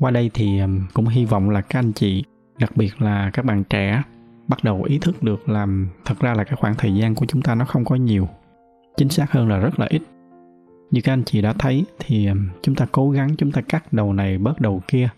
qua 0.00 0.10
đây 0.10 0.30
thì 0.34 0.60
cũng 0.94 1.06
hy 1.06 1.24
vọng 1.24 1.50
là 1.50 1.60
các 1.60 1.78
anh 1.78 1.92
chị, 1.92 2.24
đặc 2.58 2.76
biệt 2.76 3.02
là 3.02 3.30
các 3.32 3.44
bạn 3.44 3.64
trẻ, 3.64 4.02
bắt 4.48 4.64
đầu 4.64 4.82
ý 4.82 4.98
thức 4.98 5.22
được 5.22 5.48
làm 5.48 5.88
thật 6.04 6.14
ra 6.20 6.34
là 6.34 6.44
cái 6.44 6.56
khoảng 6.56 6.74
thời 6.78 6.94
gian 6.94 7.14
của 7.14 7.26
chúng 7.26 7.42
ta 7.42 7.54
nó 7.54 7.64
không 7.64 7.84
có 7.84 7.94
nhiều. 7.94 8.28
Chính 8.96 9.08
xác 9.08 9.32
hơn 9.32 9.48
là 9.48 9.58
rất 9.58 9.78
là 9.78 9.86
ít. 9.90 10.02
Như 10.90 11.00
các 11.00 11.12
anh 11.12 11.24
chị 11.24 11.42
đã 11.42 11.52
thấy 11.52 11.84
thì 11.98 12.28
chúng 12.62 12.74
ta 12.74 12.86
cố 12.92 13.10
gắng 13.10 13.36
chúng 13.36 13.52
ta 13.52 13.60
cắt 13.60 13.92
đầu 13.92 14.12
này 14.12 14.38
bớt 14.38 14.60
đầu 14.60 14.82
kia, 14.88 15.08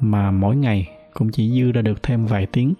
mà 0.00 0.30
mỗi 0.30 0.56
ngày 0.56 0.88
cũng 1.14 1.30
chỉ 1.30 1.50
dư 1.50 1.72
ra 1.72 1.82
được 1.82 2.02
thêm 2.02 2.26
vài 2.26 2.46
tiếng. 2.46 2.74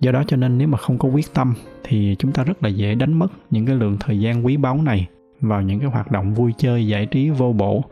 Do 0.00 0.12
đó 0.12 0.22
cho 0.26 0.36
nên 0.36 0.58
nếu 0.58 0.68
mà 0.68 0.78
không 0.78 0.98
có 0.98 1.08
quyết 1.08 1.34
tâm 1.34 1.54
thì 1.84 2.16
chúng 2.18 2.32
ta 2.32 2.44
rất 2.44 2.62
là 2.62 2.68
dễ 2.68 2.94
đánh 2.94 3.12
mất 3.12 3.28
những 3.50 3.66
cái 3.66 3.76
lượng 3.76 3.96
thời 4.00 4.20
gian 4.20 4.46
quý 4.46 4.56
báu 4.56 4.82
này 4.82 5.08
vào 5.40 5.62
những 5.62 5.80
cái 5.80 5.88
hoạt 5.88 6.10
động 6.10 6.34
vui 6.34 6.52
chơi 6.58 6.86
giải 6.86 7.06
trí 7.06 7.30
vô 7.30 7.52
bổ 7.52 7.84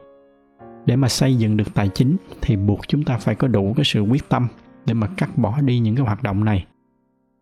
để 0.86 0.96
mà 0.96 1.08
xây 1.08 1.36
dựng 1.36 1.56
được 1.56 1.74
tài 1.74 1.88
chính 1.88 2.16
thì 2.40 2.56
buộc 2.56 2.88
chúng 2.88 3.04
ta 3.04 3.18
phải 3.18 3.34
có 3.34 3.48
đủ 3.48 3.74
cái 3.76 3.84
sự 3.84 4.00
quyết 4.00 4.28
tâm 4.28 4.48
để 4.86 4.94
mà 4.94 5.06
cắt 5.16 5.38
bỏ 5.38 5.60
đi 5.60 5.78
những 5.78 5.96
cái 5.96 6.06
hoạt 6.06 6.22
động 6.22 6.44
này. 6.44 6.66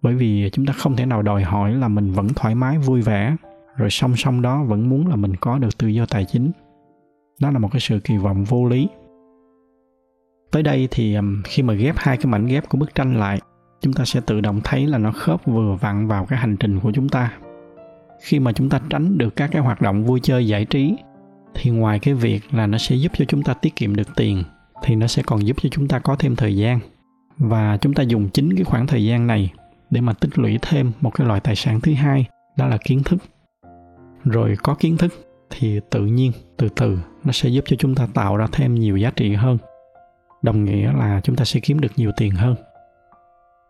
Bởi 0.03 0.15
vì 0.15 0.51
chúng 0.53 0.67
ta 0.67 0.73
không 0.73 0.97
thể 0.97 1.07
nào 1.07 1.23
đòi 1.23 1.43
hỏi 1.43 1.75
là 1.75 1.89
mình 1.89 2.13
vẫn 2.13 2.29
thoải 2.29 2.55
mái, 2.55 2.79
vui 2.79 3.01
vẻ, 3.01 3.37
rồi 3.77 3.91
song 3.91 4.17
song 4.17 4.43
đó 4.43 4.65
vẫn 4.65 4.89
muốn 4.89 5.07
là 5.07 5.17
mình 5.17 5.37
có 5.37 5.59
được 5.59 5.79
tự 5.79 5.89
do 5.89 6.07
tài 6.07 6.25
chính. 6.25 6.51
Đó 7.41 7.51
là 7.51 7.59
một 7.59 7.69
cái 7.73 7.81
sự 7.81 8.01
kỳ 8.05 8.17
vọng 8.17 8.45
vô 8.45 8.65
lý. 8.65 8.89
Tới 10.51 10.63
đây 10.63 10.89
thì 10.91 11.17
khi 11.45 11.63
mà 11.63 11.75
ghép 11.75 11.95
hai 11.99 12.17
cái 12.17 12.27
mảnh 12.27 12.47
ghép 12.47 12.69
của 12.69 12.79
bức 12.79 12.95
tranh 12.95 13.17
lại, 13.17 13.41
chúng 13.81 13.93
ta 13.93 14.05
sẽ 14.05 14.21
tự 14.27 14.41
động 14.41 14.61
thấy 14.65 14.87
là 14.87 14.99
nó 14.99 15.13
khớp 15.13 15.47
vừa 15.47 15.77
vặn 15.81 16.09
vào 16.09 16.27
cái 16.27 16.39
hành 16.39 16.57
trình 16.57 16.81
của 16.81 16.93
chúng 16.93 17.09
ta. 17.09 17.33
Khi 18.21 18.39
mà 18.39 18.53
chúng 18.53 18.69
ta 18.69 18.81
tránh 18.91 19.19
được 19.19 19.37
các 19.37 19.51
cái 19.53 19.63
hoạt 19.63 19.83
động 19.83 20.05
vui 20.05 20.21
chơi 20.23 20.47
giải 20.47 20.65
trí 20.65 20.97
thì 21.55 21.71
ngoài 21.71 21.99
cái 21.99 22.15
việc 22.15 22.41
là 22.51 22.67
nó 22.67 22.79
sẽ 22.79 22.97
giúp 22.97 23.13
cho 23.15 23.25
chúng 23.25 23.43
ta 23.43 23.55
tiết 23.55 23.77
kiệm 23.77 23.97
được 23.97 24.09
tiền, 24.17 24.43
thì 24.83 24.95
nó 24.95 25.07
sẽ 25.07 25.23
còn 25.23 25.47
giúp 25.47 25.57
cho 25.63 25.69
chúng 25.73 25.89
ta 25.89 25.99
có 25.99 26.17
thêm 26.17 26.37
thời 26.37 26.57
gian. 26.57 26.81
Và 27.39 27.77
chúng 27.77 27.95
ta 27.95 28.03
dùng 28.03 28.29
chính 28.29 28.55
cái 28.57 28.65
khoảng 28.65 28.87
thời 28.87 29.05
gian 29.05 29.27
này 29.27 29.53
để 29.91 30.01
mà 30.01 30.13
tích 30.13 30.39
lũy 30.39 30.59
thêm 30.63 30.93
một 31.01 31.11
cái 31.11 31.27
loại 31.27 31.41
tài 31.41 31.57
sản 31.57 31.81
thứ 31.81 31.95
hai, 31.95 32.25
đó 32.57 32.67
là 32.67 32.79
kiến 32.85 33.03
thức. 33.03 33.23
Rồi 34.25 34.57
có 34.63 34.75
kiến 34.75 34.97
thức 34.97 35.13
thì 35.51 35.81
tự 35.91 36.07
nhiên, 36.07 36.33
từ 36.57 36.69
từ, 36.69 36.99
nó 37.25 37.33
sẽ 37.33 37.49
giúp 37.49 37.65
cho 37.67 37.77
chúng 37.79 37.95
ta 37.95 38.09
tạo 38.15 38.37
ra 38.37 38.47
thêm 38.53 38.75
nhiều 38.75 38.97
giá 38.97 39.11
trị 39.11 39.35
hơn. 39.35 39.59
Đồng 40.43 40.65
nghĩa 40.65 40.93
là 40.93 41.21
chúng 41.25 41.37
ta 41.37 41.45
sẽ 41.45 41.61
kiếm 41.61 41.81
được 41.81 41.93
nhiều 41.97 42.13
tiền 42.17 42.31
hơn. 42.31 42.55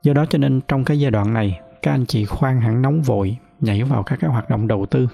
Do 0.03 0.13
đó 0.13 0.27
cho 0.27 0.39
nên 0.39 0.61
trong 0.69 0.85
cái 0.85 1.01
giai 1.01 1.11
đoạn 1.11 1.33
này, 1.35 1.61
các 1.83 1.91
anh 1.91 2.07
chị 2.07 2.25
khoan 2.25 2.61
hẳn 2.61 2.83
nóng 2.83 3.03
vội 3.03 3.37
nhảy 3.61 3.83
vào 3.83 4.03
các 4.03 4.19
cái 4.21 4.31
hoạt 4.31 4.51
động 4.51 4.69
đầu 4.69 4.87
tư 4.87 5.09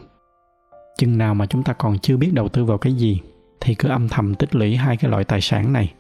chừng 0.98 1.18
nào 1.18 1.34
mà 1.34 1.46
chúng 1.46 1.62
ta 1.62 1.72
còn 1.72 1.98
chưa 1.98 2.16
biết 2.16 2.30
đầu 2.32 2.48
tư 2.48 2.64
vào 2.64 2.78
cái 2.78 2.92
gì, 2.92 3.20
thì 3.60 3.74
cứ 3.74 3.88
âm 3.88 4.08
thầm 4.08 4.34
tích 4.34 4.54
lũy 4.54 4.76
hai 4.76 4.96
cái 4.96 5.10
loại 5.10 5.24
tài 5.24 5.40
sản 5.40 5.72
này. 5.72 5.94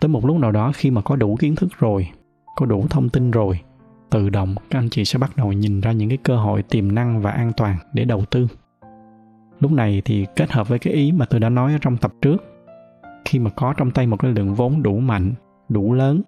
Tới 0.00 0.08
một 0.08 0.26
lúc 0.26 0.36
nào 0.36 0.52
đó 0.52 0.72
khi 0.74 0.90
mà 0.90 1.00
có 1.00 1.16
đủ 1.16 1.36
kiến 1.36 1.54
thức 1.54 1.68
rồi, 1.78 2.08
có 2.56 2.66
đủ 2.66 2.86
thông 2.90 3.08
tin 3.08 3.30
rồi, 3.30 3.60
tự 4.10 4.30
động 4.30 4.54
các 4.70 4.78
anh 4.78 4.88
chị 4.90 5.04
sẽ 5.04 5.18
bắt 5.18 5.36
đầu 5.36 5.52
nhìn 5.52 5.80
ra 5.80 5.92
những 5.92 6.08
cái 6.08 6.18
cơ 6.18 6.36
hội 6.36 6.62
tiềm 6.62 6.94
năng 6.94 7.22
và 7.22 7.30
an 7.30 7.52
toàn 7.56 7.76
để 7.92 8.04
đầu 8.04 8.24
tư. 8.30 8.48
Lúc 9.60 9.72
này 9.72 10.02
thì 10.04 10.26
kết 10.36 10.52
hợp 10.52 10.68
với 10.68 10.78
cái 10.78 10.92
ý 10.92 11.12
mà 11.12 11.26
tôi 11.26 11.40
đã 11.40 11.48
nói 11.48 11.72
ở 11.72 11.78
trong 11.80 11.96
tập 11.96 12.12
trước, 12.22 12.44
khi 13.24 13.38
mà 13.38 13.50
có 13.50 13.74
trong 13.76 13.90
tay 13.90 14.06
một 14.06 14.16
cái 14.16 14.32
lượng 14.32 14.54
vốn 14.54 14.82
đủ 14.82 14.98
mạnh, 14.98 15.32
đủ 15.68 15.92
lớn, 15.92 16.22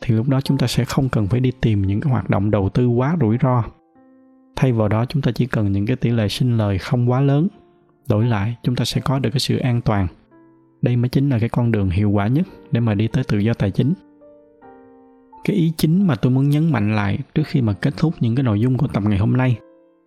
thì 0.00 0.14
lúc 0.14 0.28
đó 0.28 0.40
chúng 0.40 0.58
ta 0.58 0.66
sẽ 0.66 0.84
không 0.84 1.08
cần 1.08 1.26
phải 1.26 1.40
đi 1.40 1.52
tìm 1.60 1.82
những 1.82 2.00
cái 2.00 2.12
hoạt 2.12 2.30
động 2.30 2.50
đầu 2.50 2.68
tư 2.68 2.88
quá 2.88 3.16
rủi 3.20 3.38
ro 3.42 3.64
thay 4.56 4.72
vào 4.72 4.88
đó, 4.88 5.04
chúng 5.04 5.22
ta 5.22 5.32
chỉ 5.32 5.46
cần 5.46 5.72
những 5.72 5.86
cái 5.86 5.96
tỷ 5.96 6.10
lệ 6.10 6.28
sinh 6.28 6.56
lời 6.56 6.78
không 6.78 7.10
quá 7.10 7.20
lớn, 7.20 7.48
đổi 8.08 8.24
lại, 8.24 8.56
chúng 8.62 8.76
ta 8.76 8.84
sẽ 8.84 9.00
có 9.00 9.18
được 9.18 9.30
cái 9.30 9.40
sự 9.40 9.56
an 9.56 9.80
toàn. 9.80 10.06
Đây 10.82 10.96
mới 10.96 11.08
chính 11.08 11.30
là 11.30 11.38
cái 11.38 11.48
con 11.48 11.72
đường 11.72 11.90
hiệu 11.90 12.10
quả 12.10 12.26
nhất 12.26 12.46
để 12.70 12.80
mà 12.80 12.94
đi 12.94 13.08
tới 13.08 13.24
tự 13.24 13.38
do 13.38 13.54
tài 13.54 13.70
chính. 13.70 13.92
Cái 15.44 15.56
ý 15.56 15.72
chính 15.76 16.06
mà 16.06 16.14
tôi 16.14 16.32
muốn 16.32 16.48
nhấn 16.48 16.72
mạnh 16.72 16.96
lại 16.96 17.18
trước 17.34 17.42
khi 17.46 17.62
mà 17.62 17.72
kết 17.72 17.94
thúc 17.96 18.14
những 18.20 18.34
cái 18.34 18.44
nội 18.44 18.60
dung 18.60 18.78
của 18.78 18.86
tập 18.86 19.02
ngày 19.06 19.18
hôm 19.18 19.36
nay, 19.36 19.58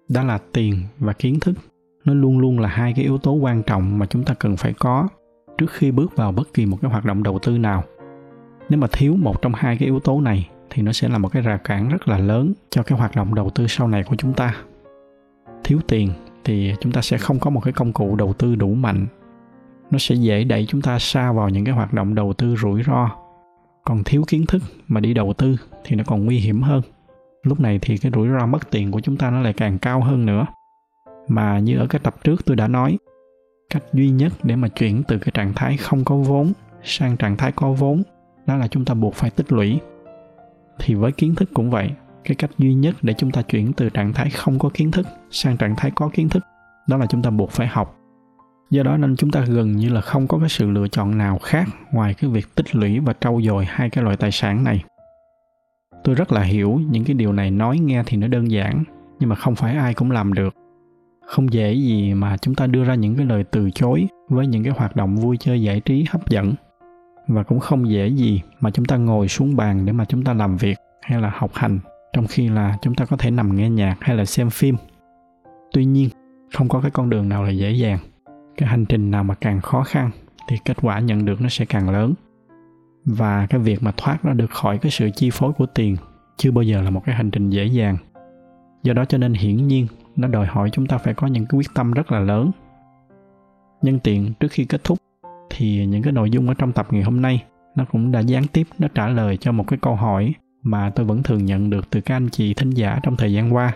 đó 0.10 0.24
là 0.24 0.38
tiền 0.54 0.84
và 1.00 1.14
kiến 1.14 1.40
thức. 1.40 1.58
Nó 2.06 2.14
luôn 2.14 2.40
luôn 2.40 2.60
là 2.60 2.70
hai 2.70 2.94
cái 2.94 3.06
yếu 3.06 3.18
tố 3.18 3.32
quan 3.32 3.64
trọng 3.64 4.00
mà 4.00 4.06
chúng 4.06 4.24
ta 4.24 4.34
cần 4.34 4.58
phải 4.58 4.74
có 4.74 5.08
trước 5.58 5.72
khi 5.72 5.92
bước 5.92 6.16
vào 6.16 6.32
bất 6.32 6.54
kỳ 6.54 6.66
một 6.66 6.78
cái 6.82 6.92
hoạt 6.92 7.06
động 7.06 7.24
đầu 7.24 7.40
tư 7.44 7.58
nào. 7.58 7.84
Nếu 8.70 8.80
mà 8.80 8.88
thiếu 8.92 9.16
một 9.16 9.42
trong 9.42 9.54
hai 9.56 9.78
cái 9.78 9.86
yếu 9.86 10.00
tố 10.00 10.22
này 10.22 10.50
thì 10.76 10.84
nó 10.84 10.92
sẽ 10.92 11.10
là 11.10 11.18
một 11.18 11.30
cái 11.30 11.42
rào 11.42 11.58
cản 11.58 11.90
rất 11.90 12.08
là 12.08 12.18
lớn 12.18 12.54
cho 12.70 12.84
cái 12.84 12.98
hoạt 12.98 13.16
động 13.16 13.36
đầu 13.36 13.50
tư 13.50 13.68
sau 13.68 13.88
này 13.88 14.04
của 14.04 14.16
chúng 14.16 14.34
ta. 14.34 14.56
Thiếu 15.64 15.80
tiền 15.88 16.10
thì 16.44 16.74
chúng 16.82 16.92
ta 16.92 17.02
sẽ 17.02 17.18
không 17.18 17.40
có 17.40 17.50
một 17.50 17.60
cái 17.60 17.74
công 17.74 17.94
cụ 17.94 18.16
đầu 18.16 18.34
tư 18.34 18.56
đủ 18.56 18.74
mạnh. 18.74 19.08
Nó 19.92 19.98
sẽ 19.98 20.16
dễ 20.16 20.44
đẩy 20.44 20.66
chúng 20.70 20.82
ta 20.82 21.00
xa 21.00 21.32
vào 21.32 21.50
những 21.50 21.66
cái 21.66 21.76
hoạt 21.76 21.94
động 21.94 22.16
đầu 22.16 22.34
tư 22.34 22.56
rủi 22.56 22.84
ro. 22.84 23.10
Còn 23.86 24.04
thiếu 24.04 24.24
kiến 24.28 24.46
thức 24.46 24.62
mà 24.88 25.00
đi 25.00 25.14
đầu 25.14 25.34
tư 25.34 25.56
thì 25.84 25.96
nó 25.96 26.04
còn 26.08 26.26
nguy 26.26 26.38
hiểm 26.38 26.62
hơn. 26.62 26.82
Lúc 27.44 27.60
này 27.60 27.80
thì 27.82 27.98
cái 27.98 28.12
rủi 28.16 28.30
ro 28.30 28.46
mất 28.46 28.72
tiền 28.72 28.92
của 28.92 29.00
chúng 29.00 29.18
ta 29.18 29.32
nó 29.32 29.42
lại 29.42 29.54
càng 29.54 29.78
cao 29.78 30.02
hơn 30.02 30.26
nữa. 30.26 30.46
Mà 31.28 31.60
như 31.60 31.78
ở 31.78 31.88
cái 31.88 32.00
tập 32.04 32.16
trước 32.24 32.46
tôi 32.46 32.56
đã 32.56 32.68
nói, 32.68 32.98
cách 33.70 33.84
duy 33.94 34.10
nhất 34.10 34.34
để 34.44 34.56
mà 34.56 34.68
chuyển 34.68 35.04
từ 35.08 35.18
cái 35.18 35.32
trạng 35.34 35.54
thái 35.54 35.78
không 35.78 36.06
có 36.06 36.16
vốn 36.16 36.54
sang 36.84 37.18
trạng 37.18 37.38
thái 37.38 37.52
có 37.52 37.72
vốn 37.72 38.04
đó 38.48 38.58
là 38.58 38.68
chúng 38.68 38.86
ta 38.86 38.94
buộc 38.94 39.14
phải 39.14 39.30
tích 39.30 39.52
lũy 39.52 39.80
thì 40.80 40.94
với 40.96 41.12
kiến 41.12 41.36
thức 41.36 41.50
cũng 41.54 41.70
vậy, 41.70 41.92
cái 42.24 42.36
cách 42.36 42.52
duy 42.58 42.74
nhất 42.74 42.96
để 43.02 43.14
chúng 43.18 43.32
ta 43.32 43.42
chuyển 43.42 43.74
từ 43.74 43.90
trạng 43.90 44.14
thái 44.14 44.30
không 44.30 44.60
có 44.60 44.70
kiến 44.74 44.92
thức 44.92 45.08
sang 45.32 45.58
trạng 45.58 45.76
thái 45.76 45.92
có 45.96 46.10
kiến 46.14 46.30
thức, 46.30 46.44
đó 46.88 46.98
là 46.98 47.06
chúng 47.06 47.22
ta 47.22 47.30
buộc 47.30 47.52
phải 47.52 47.68
học. 47.68 47.96
Do 48.70 48.84
đó 48.84 48.98
nên 48.98 49.16
chúng 49.16 49.32
ta 49.32 49.42
gần 49.42 49.72
như 49.72 49.90
là 49.90 50.02
không 50.02 50.28
có 50.28 50.40
cái 50.40 50.50
sự 50.50 50.70
lựa 50.70 50.88
chọn 50.88 51.18
nào 51.18 51.40
khác 51.44 51.68
ngoài 51.92 52.14
cái 52.14 52.30
việc 52.30 52.56
tích 52.56 52.76
lũy 52.76 53.00
và 53.00 53.14
trau 53.22 53.42
dồi 53.44 53.66
hai 53.66 53.90
cái 53.90 54.04
loại 54.04 54.18
tài 54.18 54.32
sản 54.32 54.64
này. 54.64 54.84
Tôi 56.04 56.16
rất 56.16 56.32
là 56.32 56.42
hiểu 56.42 56.80
những 56.90 57.04
cái 57.04 57.14
điều 57.14 57.34
này 57.34 57.52
nói 57.52 57.80
nghe 57.80 58.04
thì 58.06 58.18
nó 58.18 58.28
đơn 58.28 58.52
giản, 58.52 58.84
nhưng 59.20 59.30
mà 59.30 59.36
không 59.36 59.56
phải 59.56 59.76
ai 59.76 59.94
cũng 59.94 60.12
làm 60.12 60.34
được. 60.34 60.56
Không 61.28 61.54
dễ 61.54 61.74
gì 61.74 62.14
mà 62.14 62.38
chúng 62.38 62.56
ta 62.56 62.68
đưa 62.68 62.84
ra 62.84 62.96
những 62.96 63.16
cái 63.16 63.26
lời 63.26 63.44
từ 63.52 63.72
chối 63.72 64.08
với 64.30 64.48
những 64.48 64.64
cái 64.64 64.74
hoạt 64.78 64.96
động 64.96 65.16
vui 65.16 65.38
chơi 65.40 65.62
giải 65.62 65.80
trí 65.80 66.06
hấp 66.10 66.30
dẫn 66.30 66.54
và 67.28 67.44
cũng 67.44 67.60
không 67.60 67.90
dễ 67.90 68.08
gì 68.08 68.42
mà 68.60 68.72
chúng 68.72 68.86
ta 68.86 68.98
ngồi 68.98 69.28
xuống 69.28 69.56
bàn 69.56 69.86
để 69.86 69.94
mà 69.94 70.06
chúng 70.06 70.24
ta 70.24 70.34
làm 70.34 70.58
việc 70.58 70.78
hay 71.02 71.22
là 71.22 71.32
học 71.36 71.52
hành, 71.54 71.80
trong 72.14 72.28
khi 72.28 72.50
là 72.50 72.78
chúng 72.82 72.96
ta 72.96 73.06
có 73.06 73.18
thể 73.18 73.32
nằm 73.32 73.56
nghe 73.56 73.70
nhạc 73.70 73.96
hay 74.02 74.16
là 74.16 74.26
xem 74.26 74.50
phim. 74.50 74.76
Tuy 75.72 75.86
nhiên, 75.86 76.10
không 76.54 76.70
có 76.70 76.82
cái 76.82 76.92
con 76.92 77.10
đường 77.10 77.30
nào 77.30 77.44
là 77.44 77.50
dễ 77.50 77.72
dàng. 77.72 78.00
Cái 78.58 78.70
hành 78.70 78.86
trình 78.86 79.12
nào 79.12 79.24
mà 79.24 79.36
càng 79.36 79.62
khó 79.62 79.84
khăn 79.84 80.12
thì 80.48 80.58
kết 80.66 80.78
quả 80.82 81.00
nhận 81.00 81.26
được 81.26 81.42
nó 81.42 81.50
sẽ 81.50 81.66
càng 81.66 81.90
lớn. 81.90 82.14
Và 83.06 83.48
cái 83.50 83.60
việc 83.60 83.84
mà 83.84 83.92
thoát 83.98 84.24
ra 84.24 84.34
được 84.34 84.52
khỏi 84.52 84.78
cái 84.78 84.92
sự 84.92 85.10
chi 85.16 85.30
phối 85.34 85.54
của 85.54 85.66
tiền 85.66 85.98
chưa 86.38 86.52
bao 86.52 86.64
giờ 86.64 86.82
là 86.82 86.90
một 86.90 87.02
cái 87.06 87.16
hành 87.16 87.32
trình 87.32 87.50
dễ 87.50 87.66
dàng. 87.66 87.98
Do 88.84 88.94
đó 88.94 89.06
cho 89.06 89.18
nên 89.18 89.34
hiển 89.34 89.68
nhiên, 89.68 89.88
nó 90.16 90.28
đòi 90.28 90.46
hỏi 90.46 90.70
chúng 90.70 90.88
ta 90.88 90.98
phải 90.98 91.14
có 91.14 91.28
những 91.28 91.46
cái 91.46 91.58
quyết 91.58 91.68
tâm 91.74 91.92
rất 91.92 92.12
là 92.12 92.20
lớn. 92.20 92.52
Nhân 93.82 94.00
tiện 94.00 94.34
trước 94.40 94.48
khi 94.52 94.66
kết 94.66 94.84
thúc 94.84 94.98
thì 95.50 95.86
những 95.86 96.04
cái 96.04 96.14
nội 96.14 96.30
dung 96.30 96.48
ở 96.48 96.54
trong 96.54 96.72
tập 96.72 96.88
ngày 96.92 97.04
hôm 97.04 97.22
nay, 97.22 97.44
nó 97.76 97.86
cũng 97.92 98.12
đã 98.12 98.20
gián 98.20 98.44
tiếp, 98.54 98.68
nó 98.80 98.88
trả 98.96 99.08
lời 99.08 99.38
cho 99.38 99.52
một 99.52 99.68
cái 99.68 99.80
câu 99.82 99.96
hỏi 99.96 100.34
mà 100.64 100.90
tôi 100.90 101.06
vẫn 101.06 101.24
thường 101.24 101.46
nhận 101.46 101.70
được 101.70 101.90
từ 101.90 102.02
các 102.02 102.16
anh 102.16 102.30
chị 102.30 102.54
thính 102.54 102.70
giả 102.70 103.00
trong 103.04 103.18
thời 103.18 103.34
gian 103.34 103.56
qua. 103.56 103.72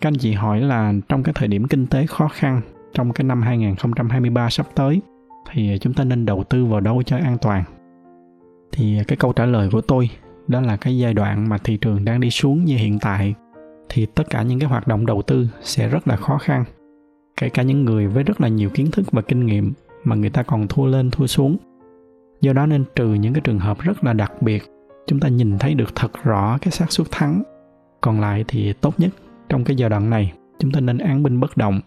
Các 0.00 0.08
anh 0.08 0.18
chị 0.18 0.32
hỏi 0.32 0.60
là 0.60 0.92
trong 1.08 1.22
cái 1.22 1.32
thời 1.36 1.48
điểm 1.48 1.68
kinh 1.68 1.86
tế 1.86 2.06
khó 2.06 2.28
khăn 2.28 2.60
trong 2.94 3.12
cái 3.12 3.24
năm 3.24 3.42
2023 3.42 4.50
sắp 4.50 4.66
tới, 4.74 5.00
thì 5.50 5.78
chúng 5.80 5.94
ta 5.94 6.04
nên 6.04 6.26
đầu 6.26 6.44
tư 6.44 6.64
vào 6.64 6.80
đâu 6.80 7.02
cho 7.02 7.16
an 7.16 7.36
toàn? 7.42 7.64
Thì 8.72 8.98
cái 9.08 9.16
câu 9.16 9.32
trả 9.32 9.46
lời 9.46 9.68
của 9.72 9.80
tôi 9.80 10.10
đó 10.48 10.60
là 10.60 10.76
cái 10.76 10.98
giai 10.98 11.14
đoạn 11.14 11.48
mà 11.48 11.58
thị 11.58 11.76
trường 11.76 12.04
đang 12.04 12.20
đi 12.20 12.30
xuống 12.30 12.64
như 12.64 12.76
hiện 12.76 12.98
tại, 12.98 13.34
thì 13.88 14.06
tất 14.06 14.30
cả 14.30 14.42
những 14.42 14.58
cái 14.60 14.68
hoạt 14.68 14.88
động 14.88 15.06
đầu 15.06 15.22
tư 15.22 15.48
sẽ 15.60 15.88
rất 15.88 16.08
là 16.08 16.16
khó 16.16 16.38
khăn 16.38 16.64
kể 17.36 17.48
cả 17.48 17.62
những 17.62 17.84
người 17.84 18.06
với 18.06 18.22
rất 18.22 18.40
là 18.40 18.48
nhiều 18.48 18.70
kiến 18.70 18.90
thức 18.90 19.12
và 19.12 19.22
kinh 19.22 19.46
nghiệm 19.46 19.72
mà 20.06 20.16
người 20.16 20.30
ta 20.30 20.42
còn 20.42 20.68
thua 20.68 20.86
lên 20.86 21.10
thua 21.10 21.26
xuống. 21.26 21.56
Do 22.40 22.52
đó 22.52 22.66
nên 22.66 22.84
trừ 22.94 23.14
những 23.14 23.34
cái 23.34 23.40
trường 23.40 23.58
hợp 23.58 23.80
rất 23.80 24.04
là 24.04 24.12
đặc 24.12 24.42
biệt, 24.42 24.62
chúng 25.06 25.20
ta 25.20 25.28
nhìn 25.28 25.58
thấy 25.58 25.74
được 25.74 25.94
thật 25.94 26.12
rõ 26.24 26.58
cái 26.62 26.70
xác 26.70 26.92
suất 26.92 27.06
thắng. 27.10 27.42
Còn 28.00 28.20
lại 28.20 28.44
thì 28.48 28.72
tốt 28.72 29.00
nhất 29.00 29.10
trong 29.48 29.64
cái 29.64 29.76
giai 29.76 29.90
đoạn 29.90 30.10
này, 30.10 30.32
chúng 30.58 30.72
ta 30.72 30.80
nên 30.80 30.98
án 30.98 31.22
binh 31.22 31.40
bất 31.40 31.56
động. 31.56 31.80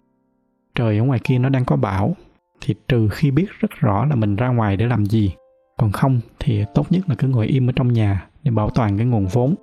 Trời 0.75 0.97
ở 0.97 1.03
ngoài 1.03 1.19
kia 1.23 1.37
nó 1.39 1.49
đang 1.49 1.65
có 1.65 1.75
bão, 1.75 2.15
thì 2.61 2.75
trừ 2.87 3.09
khi 3.11 3.31
biết 3.31 3.47
rất 3.59 3.71
rõ 3.71 4.05
là 4.05 4.15
mình 4.15 4.35
ra 4.35 4.47
ngoài 4.47 4.77
để 4.77 4.85
làm 4.85 5.05
gì. 5.05 5.33
Còn 5.77 5.91
không 5.91 6.19
thì 6.39 6.63
tốt 6.73 6.91
nhất 6.91 7.09
là 7.09 7.15
cứ 7.15 7.27
ngồi 7.27 7.47
im 7.47 7.69
ở 7.69 7.73
trong 7.75 7.93
nhà 7.93 8.27
để 8.43 8.51
bảo 8.51 8.69
toàn 8.69 8.97
cái 8.97 9.05
nguồn 9.05 9.25
vốn. 9.25 9.55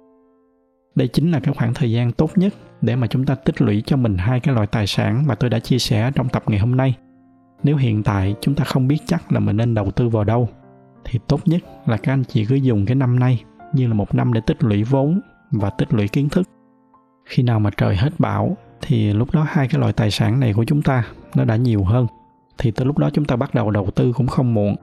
Đây 0.95 1.09
chính 1.09 1.31
là 1.31 1.41
cái 1.41 1.55
khoảng 1.55 1.75
thời 1.75 1.93
gian 1.93 2.13
tốt 2.13 2.31
nhất 2.37 2.55
để 2.81 2.97
mà 2.97 3.07
chúng 3.07 3.27
ta 3.27 3.35
tích 3.35 3.63
lũy 3.63 3.83
cho 3.87 3.97
mình 3.97 4.19
hai 4.19 4.41
cái 4.41 4.55
loại 4.55 4.67
tài 4.67 4.87
sản 4.87 5.27
mà 5.27 5.35
tôi 5.35 5.51
đã 5.51 5.59
chia 5.59 5.79
sẻ 5.79 6.11
trong 6.15 6.29
tập 6.29 6.43
ngày 6.47 6.59
hôm 6.59 6.77
nay 6.77 6.95
nếu 7.67 7.77
hiện 7.77 8.03
tại 8.03 8.35
chúng 8.41 8.55
ta 8.55 8.65
không 8.65 8.89
biết 8.89 8.99
chắc 9.07 9.33
là 9.33 9.41
mình 9.41 9.57
nên 9.57 9.75
đầu 9.75 9.91
tư 9.91 10.09
vào 10.09 10.25
đâu, 10.25 10.49
thì 11.05 11.19
tốt 11.29 11.41
nhất 11.45 11.63
là 11.87 11.97
các 11.97 12.13
anh 12.13 12.25
chị 12.25 12.45
cứ 12.45 12.55
dùng 12.55 12.87
cái 12.87 12.95
năm 12.95 13.19
nay 13.19 13.45
như 13.73 13.87
là 13.87 13.95
một 13.95 14.15
năm 14.15 14.33
để 14.33 14.41
tích 14.47 14.65
lũy 14.65 14.83
vốn 14.83 15.21
và 15.51 15.71
tích 15.71 15.95
lũy 15.95 16.09
kiến 16.09 16.29
thức. 16.29 16.49
Khi 17.25 17.43
nào 17.43 17.61
mà 17.61 17.71
trời 17.77 17.97
hết 17.97 18.11
bão 18.19 18.57
thì 18.81 19.13
lúc 19.13 19.31
đó 19.33 19.47
hai 19.49 19.69
cái 19.69 19.81
loại 19.81 19.93
tài 19.93 20.11
sản 20.11 20.41
này 20.41 20.53
của 20.53 20.65
chúng 20.65 20.83
ta 20.83 21.05
nó 21.37 21.45
đã 21.45 21.57
nhiều 21.57 21.85
hơn, 21.85 22.07
thì 22.59 22.71
tới 22.71 22.87
lúc 22.87 22.99
đó 22.99 23.11
chúng 23.13 23.25
ta 23.25 23.37
bắt 23.37 23.55
đầu 23.55 23.71
đầu 23.71 23.91
tư 23.95 24.13
cũng 24.13 24.27
không 24.27 24.55
muộn. 24.55 24.77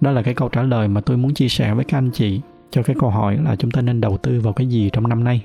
Đó 0.00 0.10
là 0.10 0.22
cái 0.22 0.34
câu 0.34 0.48
trả 0.48 0.62
lời 0.62 0.88
mà 0.88 1.00
tôi 1.00 1.16
muốn 1.16 1.34
chia 1.34 1.48
sẻ 1.48 1.74
với 1.74 1.84
các 1.84 1.98
anh 1.98 2.10
chị 2.10 2.40
cho 2.70 2.82
cái 2.82 2.96
câu 2.98 3.10
hỏi 3.10 3.38
là 3.44 3.56
chúng 3.56 3.70
ta 3.70 3.80
nên 3.80 4.00
đầu 4.00 4.16
tư 4.16 4.40
vào 4.40 4.52
cái 4.52 4.66
gì 4.66 4.90
trong 4.92 5.08
năm 5.08 5.24
nay. 5.24 5.44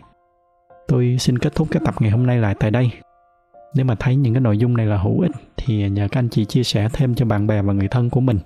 Tôi 0.87 1.17
xin 1.19 1.37
kết 1.37 1.55
thúc 1.55 1.67
cái 1.71 1.81
tập 1.85 1.95
ngày 1.99 2.11
hôm 2.11 2.25
nay 2.25 2.37
lại 2.37 2.55
tại 2.59 2.71
đây 2.71 2.91
nếu 3.75 3.85
mà 3.85 3.95
thấy 3.95 4.15
những 4.15 4.33
cái 4.33 4.41
nội 4.41 4.57
dung 4.57 4.77
này 4.77 4.85
là 4.85 4.97
hữu 4.97 5.19
ích 5.19 5.31
thì 5.57 5.89
nhờ 5.89 6.07
các 6.11 6.19
anh 6.19 6.29
chị 6.29 6.45
chia 6.45 6.63
sẻ 6.63 6.89
thêm 6.93 7.15
cho 7.15 7.25
bạn 7.25 7.47
bè 7.47 7.61
và 7.61 7.73
người 7.73 7.87
thân 7.87 8.09
của 8.09 8.21
mình. 8.21 8.39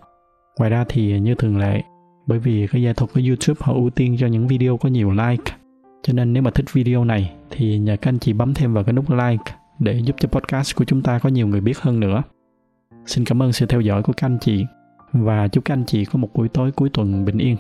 Ngoài 0.57 0.69
ra 0.69 0.85
thì 0.89 1.19
như 1.19 1.35
thường 1.35 1.57
lệ, 1.57 1.81
bởi 2.27 2.39
vì 2.39 2.67
cái 2.67 2.81
gia 2.81 2.93
thuật 2.93 3.11
của 3.13 3.21
youtube 3.27 3.57
họ 3.59 3.73
ưu 3.73 3.89
tiên 3.89 4.15
cho 4.19 4.27
những 4.27 4.47
video 4.47 4.77
có 4.77 4.89
nhiều 4.89 5.11
like. 5.11 5.53
Cho 6.03 6.13
nên 6.13 6.33
nếu 6.33 6.43
mà 6.43 6.51
thích 6.51 6.65
video 6.73 7.03
này 7.03 7.31
thì 7.49 7.77
nhờ 7.77 7.97
các 8.01 8.09
anh 8.09 8.19
chị 8.19 8.33
bấm 8.33 8.53
thêm 8.53 8.73
vào 8.73 8.83
cái 8.83 8.93
nút 8.93 9.09
like 9.09 9.53
để 9.79 9.99
giúp 9.99 10.15
cho 10.19 10.29
podcast 10.29 10.75
của 10.75 10.85
chúng 10.85 11.01
ta 11.01 11.19
có 11.19 11.29
nhiều 11.29 11.47
người 11.47 11.61
biết 11.61 11.79
hơn 11.79 11.99
nữa. 11.99 12.23
Xin 13.05 13.25
cảm 13.25 13.41
ơn 13.41 13.53
sự 13.53 13.65
theo 13.65 13.81
dõi 13.81 14.03
của 14.03 14.13
các 14.13 14.27
anh 14.27 14.37
chị 14.41 14.65
và 15.13 15.47
chúc 15.47 15.65
các 15.65 15.73
anh 15.73 15.85
chị 15.85 16.05
có 16.05 16.19
một 16.19 16.29
buổi 16.33 16.49
tối 16.49 16.71
cuối 16.71 16.89
tuần 16.93 17.25
bình 17.25 17.37
yên. 17.37 17.57